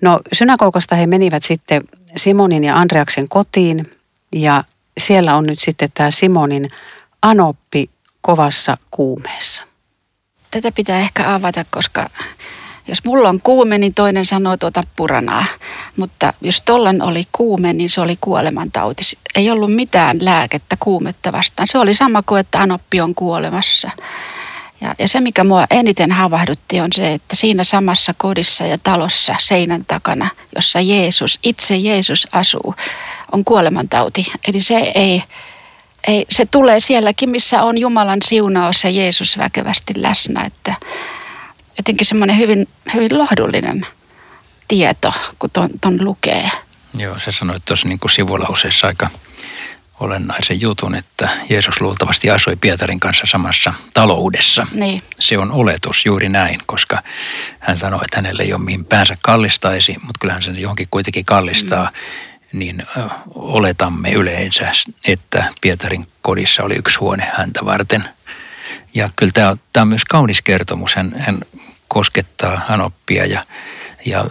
No 0.00 0.20
synagogasta 0.32 0.96
he 0.96 1.06
menivät 1.06 1.42
sitten 1.42 1.82
Simonin 2.16 2.64
ja 2.64 2.78
Andreaksen 2.78 3.28
kotiin 3.28 3.90
ja 4.34 4.64
siellä 4.98 5.36
on 5.36 5.46
nyt 5.46 5.58
sitten 5.58 5.88
tämä 5.94 6.10
Simonin 6.10 6.68
anoppi 7.22 7.90
kovassa 8.20 8.76
kuumeessa. 8.90 9.66
Tätä 10.50 10.72
pitää 10.72 10.98
ehkä 10.98 11.34
avata, 11.34 11.64
koska 11.70 12.10
jos 12.88 13.04
mulla 13.04 13.28
on 13.28 13.40
kuume, 13.40 13.78
niin 13.78 13.94
toinen 13.94 14.24
sanoo 14.24 14.56
tuota 14.56 14.82
puranaa. 14.96 15.44
Mutta 15.96 16.34
jos 16.40 16.62
tollan 16.62 17.02
oli 17.02 17.24
kuume, 17.32 17.72
niin 17.72 17.88
se 17.88 18.00
oli 18.00 18.16
kuolemantauti. 18.20 19.02
Ei 19.34 19.50
ollut 19.50 19.74
mitään 19.74 20.18
lääkettä 20.20 20.76
kuumetta 20.80 21.32
vastaan. 21.32 21.66
Se 21.66 21.78
oli 21.78 21.94
sama 21.94 22.22
kuin, 22.22 22.40
että 22.40 22.58
anoppi 22.58 23.00
on 23.00 23.14
kuolemassa. 23.14 23.90
Ja, 24.80 24.94
ja 24.98 25.08
se, 25.08 25.20
mikä 25.20 25.44
mua 25.44 25.66
eniten 25.70 26.12
havahdutti, 26.12 26.80
on 26.80 26.88
se, 26.94 27.12
että 27.12 27.36
siinä 27.36 27.64
samassa 27.64 28.14
kodissa 28.16 28.64
ja 28.64 28.78
talossa 28.78 29.34
seinän 29.40 29.84
takana, 29.84 30.28
jossa 30.54 30.80
Jeesus, 30.80 31.38
itse 31.42 31.76
Jeesus 31.76 32.28
asuu, 32.32 32.74
on 33.32 33.44
kuolemantauti. 33.44 34.32
Eli 34.48 34.60
se 34.60 34.92
ei, 34.94 35.22
ei, 36.06 36.26
se 36.30 36.46
tulee 36.46 36.80
sielläkin, 36.80 37.30
missä 37.30 37.62
on 37.62 37.78
Jumalan 37.78 38.18
siunaus 38.24 38.84
ja 38.84 38.90
Jeesus 38.90 39.38
väkevästi 39.38 39.92
läsnä. 39.96 40.44
Että 40.44 40.74
jotenkin 41.78 42.06
semmoinen 42.06 42.38
hyvin, 42.38 42.68
hyvin 42.94 43.18
lohdullinen 43.18 43.86
tieto, 44.68 45.12
kun 45.38 45.50
ton, 45.50 45.70
ton 45.80 46.04
lukee. 46.04 46.50
Joo, 46.94 47.18
sä 47.18 47.30
sanoit 47.30 47.64
tuossa 47.64 47.88
niin 47.88 47.98
kuin 47.98 48.10
sivulauseessa 48.10 48.86
aika 48.86 49.10
olennaisen 50.00 50.60
jutun, 50.60 50.94
että 50.94 51.28
Jeesus 51.48 51.80
luultavasti 51.80 52.30
asui 52.30 52.56
Pietarin 52.56 53.00
kanssa 53.00 53.24
samassa 53.26 53.72
taloudessa. 53.94 54.66
Niin, 54.72 55.02
Se 55.20 55.38
on 55.38 55.52
oletus 55.52 56.06
juuri 56.06 56.28
näin, 56.28 56.58
koska 56.66 57.02
hän 57.60 57.78
sanoi, 57.78 58.00
että 58.04 58.16
hänelle 58.16 58.42
ei 58.42 58.52
ole 58.52 58.62
mihin 58.62 58.84
päänsä 58.84 59.16
kallistaisi, 59.22 59.92
mutta 59.92 60.18
kyllähän 60.20 60.42
sen 60.42 60.58
johonkin 60.58 60.88
kuitenkin 60.90 61.24
kallistaa. 61.24 61.90
Niin 62.52 62.82
ö, 62.96 63.08
oletamme 63.34 64.12
yleensä, 64.12 64.72
että 65.04 65.44
Pietarin 65.60 66.06
kodissa 66.22 66.62
oli 66.62 66.74
yksi 66.74 66.98
huone 66.98 67.32
häntä 67.36 67.60
varten. 67.64 68.04
Ja 68.94 69.08
kyllä 69.16 69.32
tämä 69.34 69.50
on, 69.50 69.60
tämä 69.72 69.82
on 69.82 69.88
myös 69.88 70.04
kaunis 70.04 70.42
kertomus. 70.42 70.94
Hän, 70.94 71.14
hän 71.18 71.40
koskettaa 71.88 72.60
Hanoppia 72.68 73.26
ja, 73.26 73.44
ja 74.06 74.24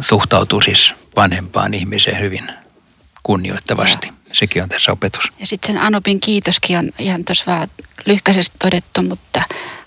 suhtautuu 0.00 0.60
siis 0.60 0.94
vanhempaan 1.16 1.74
ihmiseen 1.74 2.20
hyvin 2.20 2.50
kunnioittavasti. 3.22 4.12
Sekin 4.32 4.62
on 4.62 4.68
tässä 4.68 4.92
opetus. 4.92 5.32
ja 5.40 5.46
sitten 5.46 5.66
sen 5.66 5.82
Anopin 5.82 6.20
kiitoskin 6.20 6.78
on 6.78 6.90
ihan 6.98 7.24
tuossa 7.24 7.52
vaan 7.52 7.68
lyhkäisesti 8.06 8.56
todettu, 8.58 9.02
mutta 9.02 9.42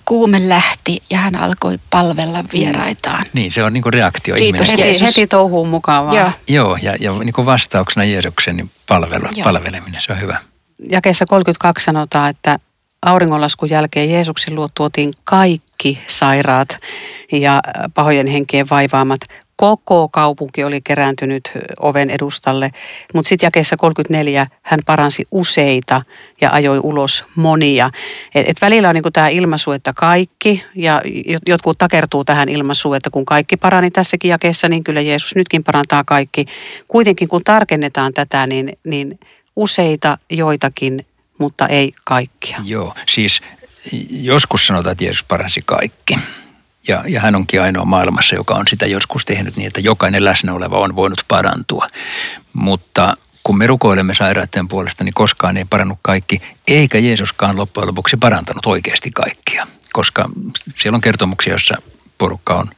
kuume 0.06 0.50
lähti 0.50 1.04
ja 1.10 1.18
hän 1.18 1.36
alkoi 1.36 1.80
palvella 1.90 2.44
vieraitaan. 2.54 3.26
Niin, 3.34 3.52
se 3.52 3.64
on 3.64 3.74
niin 3.74 3.84
kuin 3.84 3.94
reaktio 3.94 4.36
Kiitos, 4.36 4.70
ihmisestä. 4.70 4.86
Heti, 4.86 5.06
heti 5.06 5.28
touhuun 5.28 5.70
mukaan 5.70 6.06
vaan. 6.06 6.18
Joo. 6.18 6.32
Joo, 6.48 6.78
ja, 6.82 6.96
ja 7.00 7.12
niin 7.12 7.34
kuin 7.34 7.46
vastauksena 7.46 8.04
Jeesuksen 8.04 8.58
niin 8.58 8.72
palvelu, 8.88 9.26
Joo. 9.36 9.44
palveleminen, 9.44 10.02
se 10.02 10.12
on 10.12 10.22
hyvä. 10.22 10.38
Jakeessa 10.90 11.26
32 11.26 11.84
sanotaan, 11.84 12.30
että 12.30 12.60
auringonlaskun 13.02 13.70
jälkeen 13.70 14.12
Jeesuksen 14.12 14.56
luo 14.56 14.70
tuotiin 14.74 15.10
kaikki 15.24 16.00
sairaat 16.08 16.80
ja 17.32 17.62
pahojen 17.94 18.28
henkien 18.28 18.68
vaivaamat. 18.70 19.20
Koko 19.56 20.10
kaupunki 20.10 20.64
oli 20.64 20.82
kerääntynyt 20.82 21.52
oven 21.80 22.10
edustalle, 22.10 22.72
mutta 23.14 23.30
sitten 23.30 23.48
jakeessa 23.48 23.78
34 23.78 24.48
hän 24.62 24.80
paransi 24.86 25.26
useita 25.32 26.02
ja 26.42 26.52
ajoi 26.52 26.80
ulos 26.84 27.24
monia. 27.36 27.90
Et, 28.36 28.50
et 28.50 28.62
välillä 28.62 28.90
on 28.90 28.96
niinku 28.96 29.12
tämä 29.12 29.28
ilmaisu, 29.28 29.72
että 29.72 29.94
kaikki, 29.96 30.64
ja 30.76 31.02
jot- 31.06 31.40
jotkut 31.48 31.78
takertuu 31.78 32.24
tähän 32.24 32.50
ilmaisuun, 32.50 32.96
että 32.96 33.10
kun 33.10 33.26
kaikki 33.26 33.58
parani 33.58 33.92
tässäkin 33.92 34.30
jakeessa, 34.30 34.70
niin 34.70 34.84
kyllä 34.84 35.02
Jeesus 35.02 35.36
nytkin 35.36 35.64
parantaa 35.64 36.04
kaikki. 36.04 36.46
Kuitenkin 36.88 37.28
kun 37.28 37.44
tarkennetaan 37.44 38.14
tätä, 38.14 38.48
niin, 38.48 38.78
niin 38.84 39.20
useita 39.56 40.18
joitakin, 40.30 41.06
mutta 41.40 41.68
ei 41.68 41.94
kaikkia. 42.06 42.60
Joo, 42.64 42.94
siis 43.08 43.42
joskus 44.10 44.68
sanotaan, 44.68 44.92
että 44.92 45.04
Jeesus 45.04 45.24
paransi 45.24 45.62
kaikki. 45.66 46.20
Ja, 46.88 47.04
ja 47.08 47.22
hän 47.22 47.36
onkin 47.36 47.62
ainoa 47.62 47.86
maailmassa, 47.86 48.36
joka 48.36 48.56
on 48.56 48.68
sitä 48.70 48.86
joskus 48.86 49.26
tehnyt 49.26 49.58
niin, 49.58 49.68
että 49.68 49.82
jokainen 49.82 50.26
läsnä 50.26 50.54
oleva 50.54 50.80
on 50.80 50.96
voinut 50.96 51.26
parantua. 51.28 51.88
Mutta 52.54 53.18
kun 53.44 53.58
me 53.58 53.68
rukoilemme 53.68 54.14
sairaiden 54.14 54.68
puolesta, 54.68 55.04
niin 55.04 55.14
koskaan 55.14 55.58
ei 55.58 55.66
parannut 55.70 56.00
kaikki, 56.02 56.42
eikä 56.68 56.98
Jeesuskaan 56.98 57.58
loppujen 57.58 57.88
lopuksi 57.88 58.18
parantanut 58.18 58.66
oikeasti 58.66 59.12
kaikkia. 59.12 59.68
Koska 59.94 60.30
siellä 60.76 60.96
on 60.96 61.02
kertomuksia, 61.02 61.54
joissa 61.54 61.76
porukka 62.18 62.56
on 62.56 62.70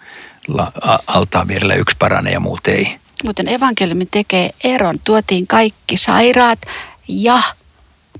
altaan 1.07 1.47
vierellä 1.47 1.75
yksi 1.75 1.95
paranee 1.99 2.33
ja 2.33 2.39
muut 2.39 2.67
ei. 2.67 2.97
Muuten 3.23 3.49
evankeliumi 3.49 4.05
tekee 4.05 4.49
eron. 4.63 4.99
Tuotiin 5.05 5.47
kaikki 5.47 5.97
sairaat 5.97 6.59
ja 7.07 7.41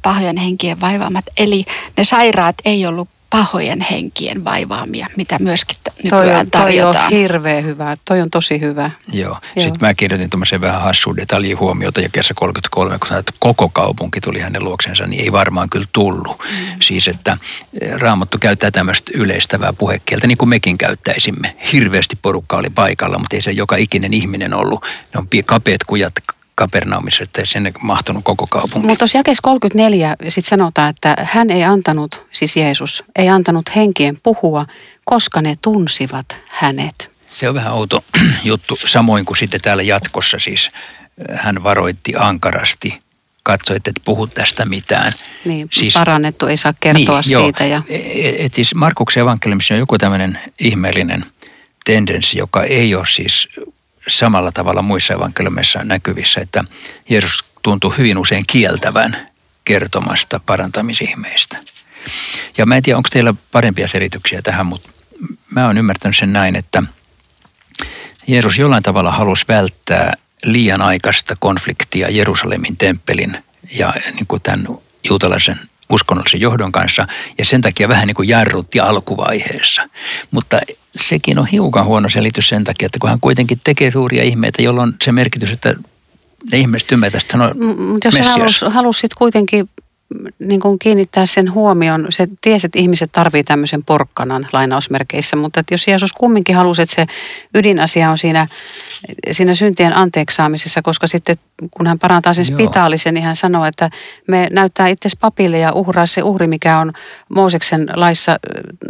pahojen 0.01 0.37
henkien 0.37 0.81
vaivaamat. 0.81 1.25
Eli 1.37 1.65
ne 1.97 2.03
sairaat 2.03 2.55
ei 2.65 2.85
ollut 2.85 3.09
pahojen 3.31 3.81
henkien 3.91 4.43
vaivaamia, 4.43 5.07
mitä 5.17 5.37
myöskin 5.39 5.75
t- 5.83 6.09
Toi 6.09 6.19
nykyään 6.19 6.39
on, 6.39 6.51
toi 6.51 6.61
on 6.61 6.63
tarjotaan. 6.63 7.11
hirveän 7.11 7.63
hyvä, 7.63 7.97
toi 8.05 8.21
on 8.21 8.29
tosi 8.29 8.61
hyvä. 8.61 8.91
Joo. 9.13 9.37
Joo. 9.55 9.63
Sitten 9.63 9.87
mä 9.87 9.93
kirjoitin 9.93 10.29
tuommoisen 10.29 10.61
vähän 10.61 10.81
hassuun 10.81 11.17
detaljiin 11.17 11.59
huomiota 11.59 12.01
ja 12.01 12.09
kesä 12.11 12.33
33, 12.33 12.99
kun 12.99 13.07
sanoin, 13.07 13.19
että 13.19 13.33
koko 13.39 13.69
kaupunki 13.69 14.21
tuli 14.21 14.39
hänen 14.39 14.63
luoksensa, 14.63 15.07
niin 15.07 15.23
ei 15.23 15.31
varmaan 15.31 15.69
kyllä 15.69 15.87
tullut. 15.93 16.39
Mm. 16.39 16.75
Siis, 16.81 17.07
että 17.07 17.37
eh, 17.81 17.91
Raamattu 17.91 18.37
käyttää 18.37 18.71
tämmöistä 18.71 19.11
yleistävää 19.15 19.73
puhekieltä, 19.73 20.27
niin 20.27 20.37
kuin 20.37 20.49
mekin 20.49 20.77
käyttäisimme. 20.77 21.55
Hirveästi 21.73 22.17
porukka 22.21 22.57
oli 22.57 22.69
paikalla, 22.69 23.17
mutta 23.17 23.35
ei 23.35 23.41
se 23.41 23.51
joka 23.51 23.75
ikinen 23.75 24.13
ihminen 24.13 24.53
ollut. 24.53 24.81
Ne 25.13 25.19
on 25.19 25.27
kapeat 25.45 25.83
kujat 25.83 26.13
Kapernaumissa, 26.55 27.23
että 27.23 27.41
ei 27.41 27.45
sinne 27.45 27.71
mahtunut 27.81 28.23
koko 28.23 28.47
kaupunki. 28.47 28.87
Mutta 28.87 28.99
tuossa 28.99 29.17
jakeessa 29.17 29.41
34 29.41 30.15
sitten 30.29 30.49
sanotaan, 30.49 30.89
että 30.89 31.15
hän 31.23 31.49
ei 31.49 31.63
antanut, 31.63 32.27
siis 32.31 32.55
Jeesus, 32.55 33.03
ei 33.15 33.29
antanut 33.29 33.65
henkien 33.75 34.17
puhua, 34.23 34.65
koska 35.05 35.41
ne 35.41 35.55
tunsivat 35.61 36.35
hänet. 36.49 37.11
Se 37.35 37.49
on 37.49 37.55
vähän 37.55 37.73
outo 37.73 38.03
juttu, 38.43 38.75
samoin 38.75 39.25
kuin 39.25 39.37
sitten 39.37 39.61
täällä 39.61 39.83
jatkossa 39.83 40.39
siis 40.39 40.69
eh, 41.29 41.39
hän 41.39 41.63
varoitti 41.63 42.13
ankarasti, 42.17 43.01
katsoi, 43.43 43.77
että 43.77 43.89
et 43.89 44.01
puhu 44.05 44.27
tästä 44.27 44.65
mitään. 44.65 45.13
Niin, 45.45 45.67
siis, 45.71 45.93
parannettu 45.93 46.47
ei 46.47 46.57
saa 46.57 46.73
kertoa 46.79 47.21
niin, 47.21 47.43
siitä. 47.43 47.65
Ja, 47.65 47.81
Et, 47.89 48.35
et 48.37 48.53
siis 48.53 48.75
Markuksen 48.75 49.21
evankeliumissa 49.21 49.73
on 49.73 49.79
joku 49.79 49.97
tämmöinen 49.97 50.39
ihmeellinen 50.59 51.25
tendenssi, 51.85 52.37
joka 52.37 52.63
ei 52.63 52.95
ole 52.95 53.05
siis 53.05 53.47
samalla 54.07 54.51
tavalla 54.51 54.81
muissa 54.81 55.13
evankeliumeissa 55.13 55.83
näkyvissä, 55.83 56.41
että 56.41 56.63
Jeesus 57.09 57.45
tuntuu 57.61 57.91
hyvin 57.97 58.17
usein 58.17 58.43
kieltävän 58.47 59.29
kertomasta 59.65 60.39
parantamisihmeistä. 60.45 61.57
Ja 62.57 62.65
mä 62.65 62.75
en 62.75 62.83
tiedä, 62.83 62.97
onko 62.97 63.09
teillä 63.11 63.33
parempia 63.51 63.87
selityksiä 63.87 64.41
tähän, 64.41 64.65
mutta 64.65 64.89
mä 65.49 65.65
oon 65.65 65.77
ymmärtänyt 65.77 66.17
sen 66.17 66.33
näin, 66.33 66.55
että 66.55 66.83
Jeesus 68.27 68.57
jollain 68.57 68.83
tavalla 68.83 69.11
halusi 69.11 69.45
välttää 69.47 70.13
liian 70.45 70.81
aikaista 70.81 71.35
konfliktia 71.39 72.09
Jerusalemin 72.09 72.77
temppelin 72.77 73.43
ja 73.71 73.93
niin 74.15 74.27
kuin 74.27 74.41
tämän 74.41 74.67
juutalaisen 75.09 75.59
uskonnollisen 75.91 76.41
johdon 76.41 76.71
kanssa 76.71 77.07
ja 77.37 77.45
sen 77.45 77.61
takia 77.61 77.87
vähän 77.87 78.07
niin 78.07 78.15
kuin 78.15 78.29
jarrutti 78.29 78.79
alkuvaiheessa. 78.79 79.89
Mutta 80.31 80.59
sekin 80.95 81.39
on 81.39 81.47
hiukan 81.47 81.85
huono 81.85 82.09
selitys 82.09 82.49
sen 82.49 82.63
takia, 82.63 82.85
että 82.85 82.99
kun 82.99 83.09
hän 83.09 83.19
kuitenkin 83.19 83.61
tekee 83.63 83.91
suuria 83.91 84.23
ihmeitä, 84.23 84.61
jolloin 84.61 84.93
se 85.03 85.11
merkitys, 85.11 85.51
että 85.51 85.75
ne 86.51 86.57
ihmiset 86.57 86.91
ymmärtävät, 86.91 87.23
että 87.23 87.37
hän 87.37 87.47
on 87.47 87.73
Mutta 87.91 88.07
jos 88.07 88.15
hän 88.15 88.25
halusi, 88.25 88.65
halusi 88.65 88.99
sitten 88.99 89.17
kuitenkin 89.17 89.69
niin 90.39 90.59
kuin 90.59 90.79
kiinnittää 90.79 91.25
sen 91.25 91.53
huomioon, 91.53 92.07
se 92.09 92.27
tiesi, 92.41 92.67
että 92.67 92.79
ihmiset 92.79 93.11
tarvitsevat 93.11 93.45
tämmöisen 93.45 93.83
porkkanan 93.83 94.47
lainausmerkeissä, 94.53 95.35
mutta 95.35 95.59
että 95.59 95.73
jos 95.73 95.87
Jeesus 95.87 96.13
kumminkin 96.13 96.55
halusi, 96.55 96.81
että 96.81 96.95
se 96.95 97.05
ydinasia 97.55 98.09
on 98.09 98.17
siinä, 98.17 98.47
siinä 99.31 99.55
syntien 99.55 99.95
anteeksaamisessa, 99.95 100.81
koska 100.81 101.07
sitten 101.07 101.35
kun 101.71 101.87
hän 101.87 101.99
parantaa 101.99 102.33
sen 102.33 102.45
spitaalisen, 102.45 103.13
niin 103.13 103.23
hän 103.23 103.35
sanoo, 103.35 103.65
että 103.65 103.89
me 104.27 104.47
näyttää 104.51 104.87
itse 104.87 105.09
papille 105.19 105.57
ja 105.57 105.73
uhraa 105.73 106.05
se 106.05 106.23
uhri, 106.23 106.47
mikä 106.47 106.79
on 106.79 106.93
Mooseksen 107.35 107.87
laissa, 107.95 108.39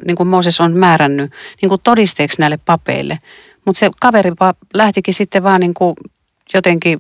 niin 0.08 0.16
kuin 0.16 0.30
Mooses 0.30 0.62
on 0.62 0.78
määrännyt, 0.78 1.32
niin 1.62 1.70
kuin 1.70 1.82
todisteeksi 1.84 2.40
näille 2.40 2.60
papeille. 2.66 3.20
Mutta 3.66 3.80
se 3.80 3.90
kaveri 4.00 4.32
lähtikin 4.74 5.14
sitten 5.14 5.44
vaan 5.44 5.60
niin 5.60 5.74
kuin 5.74 5.96
jotenkin 6.54 6.98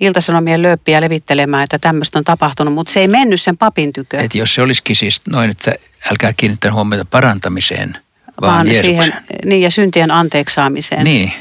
iltasanomien 0.00 0.62
lööppiä 0.62 1.00
levittelemään, 1.00 1.64
että 1.64 1.78
tämmöistä 1.78 2.18
on 2.18 2.24
tapahtunut, 2.24 2.74
mutta 2.74 2.92
se 2.92 3.00
ei 3.00 3.08
mennyt 3.08 3.40
sen 3.40 3.56
papin 3.56 3.92
tykö. 3.92 4.16
Et 4.16 4.34
jos 4.34 4.54
se 4.54 4.62
olisikin 4.62 4.96
siis 4.96 5.20
noin, 5.32 5.50
että 5.50 5.74
älkää 6.10 6.32
kiinnittää 6.32 6.72
huomiota 6.72 7.04
parantamiseen, 7.04 7.96
vaan, 8.40 8.66
vaan 8.66 8.84
siihen, 8.84 9.14
niin 9.44 9.62
ja 9.62 9.70
syntien 9.70 10.10
anteeksaamiseen. 10.10 11.04
Niin. 11.04 11.32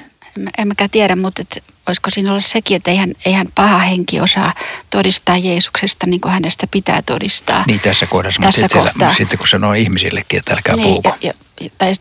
En 0.58 0.68
mäkään 0.68 0.90
tiedä, 0.90 1.16
mutta 1.16 1.42
et, 1.42 1.64
olisiko 1.88 2.10
siinä 2.10 2.30
olla 2.30 2.42
sekin, 2.42 2.78
että 2.78 2.92
eihän, 2.92 3.14
eihän 3.26 3.48
paha 3.56 3.78
henki 3.78 4.22
osaa 4.22 4.54
todistaa 4.90 5.38
Jeesuksesta 5.38 6.06
niin 6.06 6.22
kuin 6.22 6.32
hänestä 6.32 6.68
pitää 6.72 7.02
todistaa. 7.02 7.64
Niin 7.68 7.80
tässä 7.80 8.06
kohdassa, 8.06 8.42
tässä 8.42 8.68
mutta 8.76 9.14
sitten 9.14 9.40
kun 9.40 9.48
sanoo 9.48 9.74
ihmisillekin, 9.74 10.40
että 10.40 10.54
älkää 10.54 10.76
niin, 10.76 10.88
puhuko. 10.88 11.10
Ja, 11.10 11.16
ja, 11.22 11.34
tai 11.78 11.94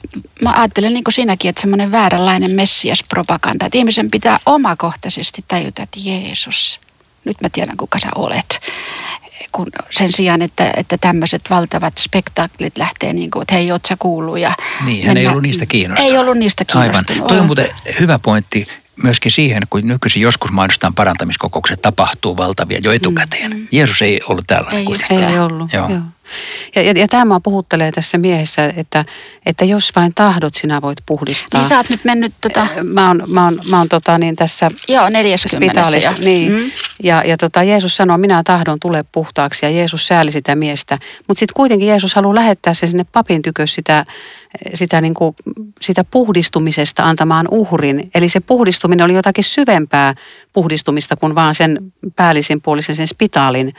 mä 0.45 0.53
ajattelen 0.53 0.95
niin 0.95 1.05
kuin 1.05 1.15
sinäkin, 1.15 1.49
että 1.49 1.61
semmoinen 1.61 1.93
vääränlainen 1.93 2.57
messiaspropaganda, 2.57 3.67
että 3.67 3.79
ihmisen 3.79 4.11
pitää 4.11 4.39
omakohtaisesti 4.47 5.45
tajuta, 5.49 5.83
että 5.83 5.99
Jeesus, 6.05 6.81
nyt 7.25 7.41
mä 7.41 7.49
tiedän 7.49 7.77
kuka 7.77 7.99
sä 7.99 8.09
olet. 8.15 8.61
Kun 9.53 9.67
sen 9.91 10.13
sijaan, 10.13 10.43
että, 10.43 10.73
että 10.77 10.99
tämmöiset 10.99 11.43
valtavat 11.51 11.99
spektaaklit 11.99 12.79
lähtee 12.79 13.13
niin 13.13 13.31
kuin, 13.31 13.43
että 13.43 13.55
hei, 13.55 13.73
oot 13.73 13.85
sä 13.85 13.97
kuullut. 13.99 14.39
Ja 14.39 14.55
niin, 14.85 15.07
hän 15.07 15.17
ei 15.17 15.27
ollut 15.27 15.43
niistä 15.43 15.67
kiinnostunut. 15.67 16.13
Ei 16.13 16.19
ollut 16.19 16.37
niistä 16.37 16.65
kiinnostunut. 16.65 17.11
Aivan. 17.11 17.29
Toi 17.29 17.39
on 17.39 17.47
muuten 17.47 17.69
hyvä 18.01 18.19
pointti 18.19 18.67
myöskin 19.03 19.33
siihen, 19.33 19.63
kun 19.71 19.81
nykyisin 19.85 20.23
joskus 20.23 20.51
mainostetaan 20.51 20.95
parantamiskokoukset, 20.95 21.83
tapahtuu 21.83 22.37
valtavia 22.37 22.79
jo 22.83 22.93
etukäteen. 22.93 23.51
Mm. 23.57 23.67
Jeesus 23.73 24.03
ei 24.03 24.21
ollut 24.29 24.45
tällainen 24.47 24.79
ei, 24.79 24.85
kuitenkaan. 24.85 25.33
Ei 25.33 25.39
ollut, 25.39 25.73
joo. 25.73 25.89
joo. 25.89 26.01
Ja, 26.75 26.83
ja, 26.83 26.93
ja 26.97 27.09
tämä 27.09 27.41
puhuttelee 27.41 27.93
tässä 27.93 28.19
miehessä, 28.19 28.73
että, 28.77 29.05
että 29.47 29.65
jos 29.65 29.93
vain 29.97 30.15
tahdot, 30.15 30.55
sinä 30.55 30.83
voit 30.83 30.99
puhdistaa. 31.07 31.61
Niin 31.61 31.69
sä 31.69 31.77
oot 31.77 31.91
nyt 31.91 32.05
mennyt 32.05 32.35
tota... 32.41 32.67
Mä 32.83 33.09
oon, 33.09 33.23
mä 33.29 33.45
oon, 33.45 33.59
mä 33.71 33.79
oon 33.79 33.89
tota, 33.89 34.19
niin 34.19 34.37
tässä 34.37 34.71
Joo, 34.89 35.09
40 35.09 35.83
Niin. 36.25 36.53
Mm. 36.53 36.71
Ja, 37.03 37.23
ja 37.27 37.37
tota, 37.37 37.63
Jeesus 37.63 37.97
sanoo, 37.97 38.19
minä 38.19 38.43
tahdon 38.43 38.81
tule 38.81 39.05
puhtaaksi 39.13 39.67
ja 39.67 39.71
Jeesus 39.71 40.07
sääli 40.07 40.33
sitä 40.33 40.55
miestä. 40.55 40.99
Mutta 41.29 41.39
sitten 41.39 41.55
kuitenkin 41.55 41.89
Jeesus 41.89 42.15
haluaa 42.15 42.35
lähettää 42.35 42.75
sen 42.75 42.89
sinne 42.89 43.05
papin 43.13 43.43
tykö 43.43 43.67
sitä, 43.67 44.07
sitä, 44.75 45.01
niin 45.01 45.15
kuin, 45.15 45.37
sitä 45.81 46.05
puhdistumisesta 46.05 47.05
antamaan 47.05 47.49
uhrin. 47.51 48.11
Eli 48.15 48.29
se 48.29 48.41
puhdistuminen 48.41 49.05
oli 49.05 49.15
jotakin 49.15 49.45
syvempää 49.45 50.15
puhdistumista 50.53 51.17
kuin 51.17 51.35
vaan 51.35 51.55
sen 51.55 51.93
päällisin 52.17 52.61
puolisen 52.61 52.97
sen 52.97 53.09
spitaalin 53.09 53.75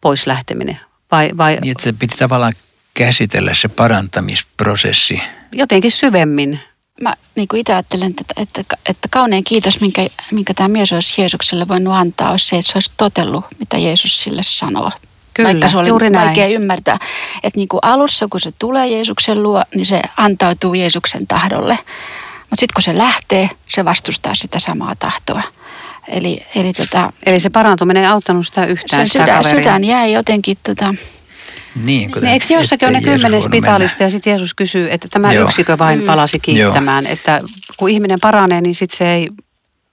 pois 0.00 0.26
lähteminen. 0.26 0.80
Vai, 1.10 1.30
vai... 1.36 1.58
Niin, 1.60 1.70
että 1.70 1.82
se 1.82 1.92
piti 1.92 2.16
tavallaan 2.16 2.52
käsitellä 2.94 3.54
se 3.54 3.68
parantamisprosessi. 3.68 5.22
Jotenkin 5.52 5.90
syvemmin. 5.90 6.60
Mä 7.00 7.14
niin 7.34 7.48
kuin 7.48 7.60
itse 7.60 7.72
ajattelen, 7.72 8.10
että, 8.10 8.24
että, 8.36 8.76
että 8.88 9.08
kaunein 9.10 9.44
kiitos, 9.44 9.80
minkä, 9.80 10.06
minkä 10.30 10.54
tämä 10.54 10.68
mies 10.68 10.92
olisi 10.92 11.20
Jeesukselle 11.20 11.68
voinut 11.68 11.94
antaa, 11.94 12.30
olisi 12.30 12.46
se, 12.46 12.56
että 12.56 12.72
se 12.72 12.76
olisi 12.76 12.92
totellut, 12.96 13.44
mitä 13.58 13.78
Jeesus 13.78 14.22
sille 14.22 14.42
sanoo. 14.42 14.90
Kyllä, 15.36 15.48
Vaikka 15.48 15.68
se 15.68 15.78
oli 15.78 15.88
juuri 15.88 16.10
näin. 16.10 16.26
vaikea 16.26 16.46
ymmärtää. 16.46 16.98
Että 17.42 17.58
niin 17.58 17.68
kuin 17.68 17.80
alussa, 17.82 18.26
kun 18.30 18.40
se 18.40 18.52
tulee 18.58 18.88
Jeesuksen 18.88 19.42
luo, 19.42 19.64
niin 19.74 19.86
se 19.86 20.02
antautuu 20.16 20.74
Jeesuksen 20.74 21.26
tahdolle. 21.26 21.78
Mutta 22.40 22.60
sitten 22.60 22.74
kun 22.74 22.82
se 22.82 22.98
lähtee, 22.98 23.50
se 23.68 23.84
vastustaa 23.84 24.34
sitä 24.34 24.58
samaa 24.58 24.94
tahtoa. 24.94 25.42
Eli, 26.08 26.46
eli, 26.54 26.72
tota, 26.72 27.12
eli 27.26 27.40
se 27.40 27.50
parantuminen 27.50 28.02
ei 28.02 28.08
auttanut 28.08 28.46
sitä 28.46 28.66
yhtään, 28.66 29.08
sen 29.08 29.22
sydän, 29.22 29.44
sydän 29.44 29.84
jäi 29.84 30.12
jotenkin 30.12 30.56
tota, 30.62 30.94
niin, 31.84 32.10
niin 32.10 32.24
eikö 32.24 32.46
jossakin 32.50 32.88
ole 32.88 33.00
ne 33.00 33.04
kymmenen 33.04 33.42
spitaalista 33.42 34.02
ja 34.02 34.10
sitten 34.10 34.30
Jeesus 34.30 34.54
kysyy, 34.54 34.88
että 34.90 35.08
tämä 35.10 35.32
Joo. 35.32 35.44
yksikö 35.44 35.78
vain 35.78 36.00
mm. 36.00 36.06
palasi 36.06 36.38
kiittämään. 36.38 37.04
Joo. 37.04 37.12
Että 37.12 37.40
kun 37.76 37.90
ihminen 37.90 38.18
paranee, 38.22 38.60
niin 38.60 38.74
sitten 38.74 38.98
se 38.98 39.12
ei 39.14 39.28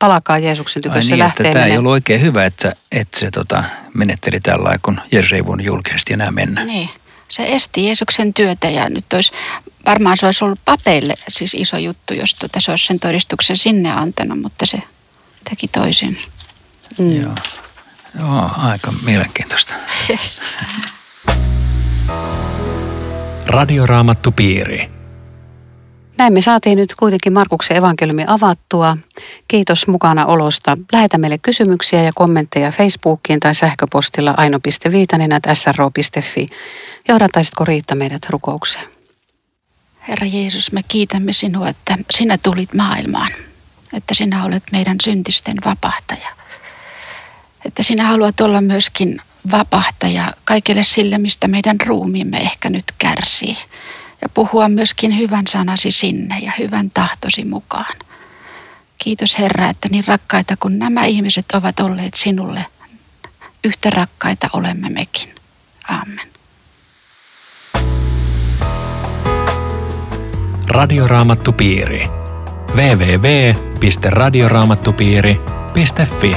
palakaan 0.04 0.44
Jeesuksen 0.44 0.82
tykö, 0.82 1.02
se 1.02 1.10
niin, 1.10 1.20
lähtee. 1.20 1.54
Tämä 1.54 1.66
ei 1.66 1.78
ollut 1.78 1.92
oikein 1.92 2.22
hyvä, 2.22 2.46
että, 2.46 2.74
että 2.92 3.20
se 3.20 3.32
tota, 3.32 3.64
menetteli 3.94 4.40
tällä 4.40 4.64
lailla, 4.64 4.80
kun 4.84 5.02
Jeesus 5.12 5.34
ei 5.34 5.46
voinut 5.46 5.66
julkisesti 5.66 6.14
enää 6.14 6.32
mennä. 6.32 6.64
Niin. 6.64 6.90
Se 7.28 7.46
esti 7.46 7.86
Jeesuksen 7.86 8.34
työtä 8.34 8.70
ja 8.70 8.90
nyt 8.90 9.14
olisi, 9.14 9.32
varmaan 9.86 10.18
se 10.18 10.26
olisi 10.26 10.44
ollut 10.44 10.60
papeille 10.66 11.14
siis 11.28 11.54
iso 11.54 11.78
juttu, 11.78 12.14
jos 12.14 12.36
tota, 12.36 12.60
se 12.60 12.72
olisi 12.72 12.86
sen 12.86 13.00
todistuksen 13.00 13.58
sinne 13.58 13.92
antanut, 13.92 14.42
mutta 14.42 14.66
se 14.66 14.82
teki 15.50 15.68
toisin. 15.68 16.22
Mm. 17.00 17.22
Joo. 17.22 17.36
Joo, 18.20 18.50
aika 18.58 18.94
mielenkiintoista. 19.06 19.74
Radioraamattupiiri. 23.48 25.03
Näin 26.18 26.34
me 26.34 26.42
saatiin 26.42 26.78
nyt 26.78 26.96
kuitenkin 26.96 27.34
Markuksen 27.34 27.78
evankeliumi 27.78 28.24
avattua. 28.28 28.98
Kiitos 29.48 29.88
mukana 29.88 30.26
olosta. 30.26 30.78
Lähetä 30.94 31.18
meille 31.18 31.38
kysymyksiä 31.38 32.04
ja 32.04 32.12
kommentteja 32.16 32.72
Facebookiin 32.72 33.40
tai 33.40 33.56
sähköpostilla 33.56 34.34
aino.viitanen.sro.fi. 34.38 36.46
Johdataisitko 37.08 37.66
Riitta 37.66 37.96
meidät 37.96 38.30
rukoukseen? 38.30 38.86
Herra 40.08 40.28
Jeesus, 40.28 40.72
me 40.72 40.82
kiitämme 40.88 41.34
sinua, 41.34 41.70
että 41.70 41.98
sinä 42.12 42.38
tulit 42.38 42.74
maailmaan 42.74 43.32
että 43.94 44.14
sinä 44.14 44.46
olet 44.46 44.64
meidän 44.72 44.98
syntisten 45.04 45.58
vapahtaja. 45.66 46.30
Että 47.66 47.84
sinä 47.84 48.04
haluat 48.04 48.42
olla 48.42 48.62
myöskin 48.62 49.22
vapahtaja 49.52 50.34
kaikille 50.46 50.84
sille, 50.84 51.18
mistä 51.18 51.48
meidän 51.48 51.78
ruumiimme 51.86 52.38
ehkä 52.38 52.70
nyt 52.70 52.86
kärsii. 52.98 53.58
Ja 54.24 54.30
puhua 54.34 54.70
myöskin 54.70 55.18
hyvän 55.18 55.48
sanasi 55.48 55.92
sinne 55.92 56.40
ja 56.40 56.52
hyvän 56.60 56.92
tahtosi 56.92 57.46
mukaan. 57.46 57.96
Kiitos 59.04 59.40
Herra, 59.40 59.70
että 59.70 59.90
niin 59.92 60.04
rakkaita 60.08 60.58
kuin 60.60 60.80
nämä 60.80 61.06
ihmiset 61.06 61.46
ovat 61.54 61.80
olleet 61.80 62.14
sinulle, 62.14 62.66
yhtä 63.64 63.90
rakkaita 63.90 64.50
olemme 64.54 64.90
mekin. 64.90 65.36
Amen. 65.90 66.28
Radioraamattupiiri. 70.70 72.08
www 72.76 73.74
www.radioraamattupiiri.fi 73.84 76.36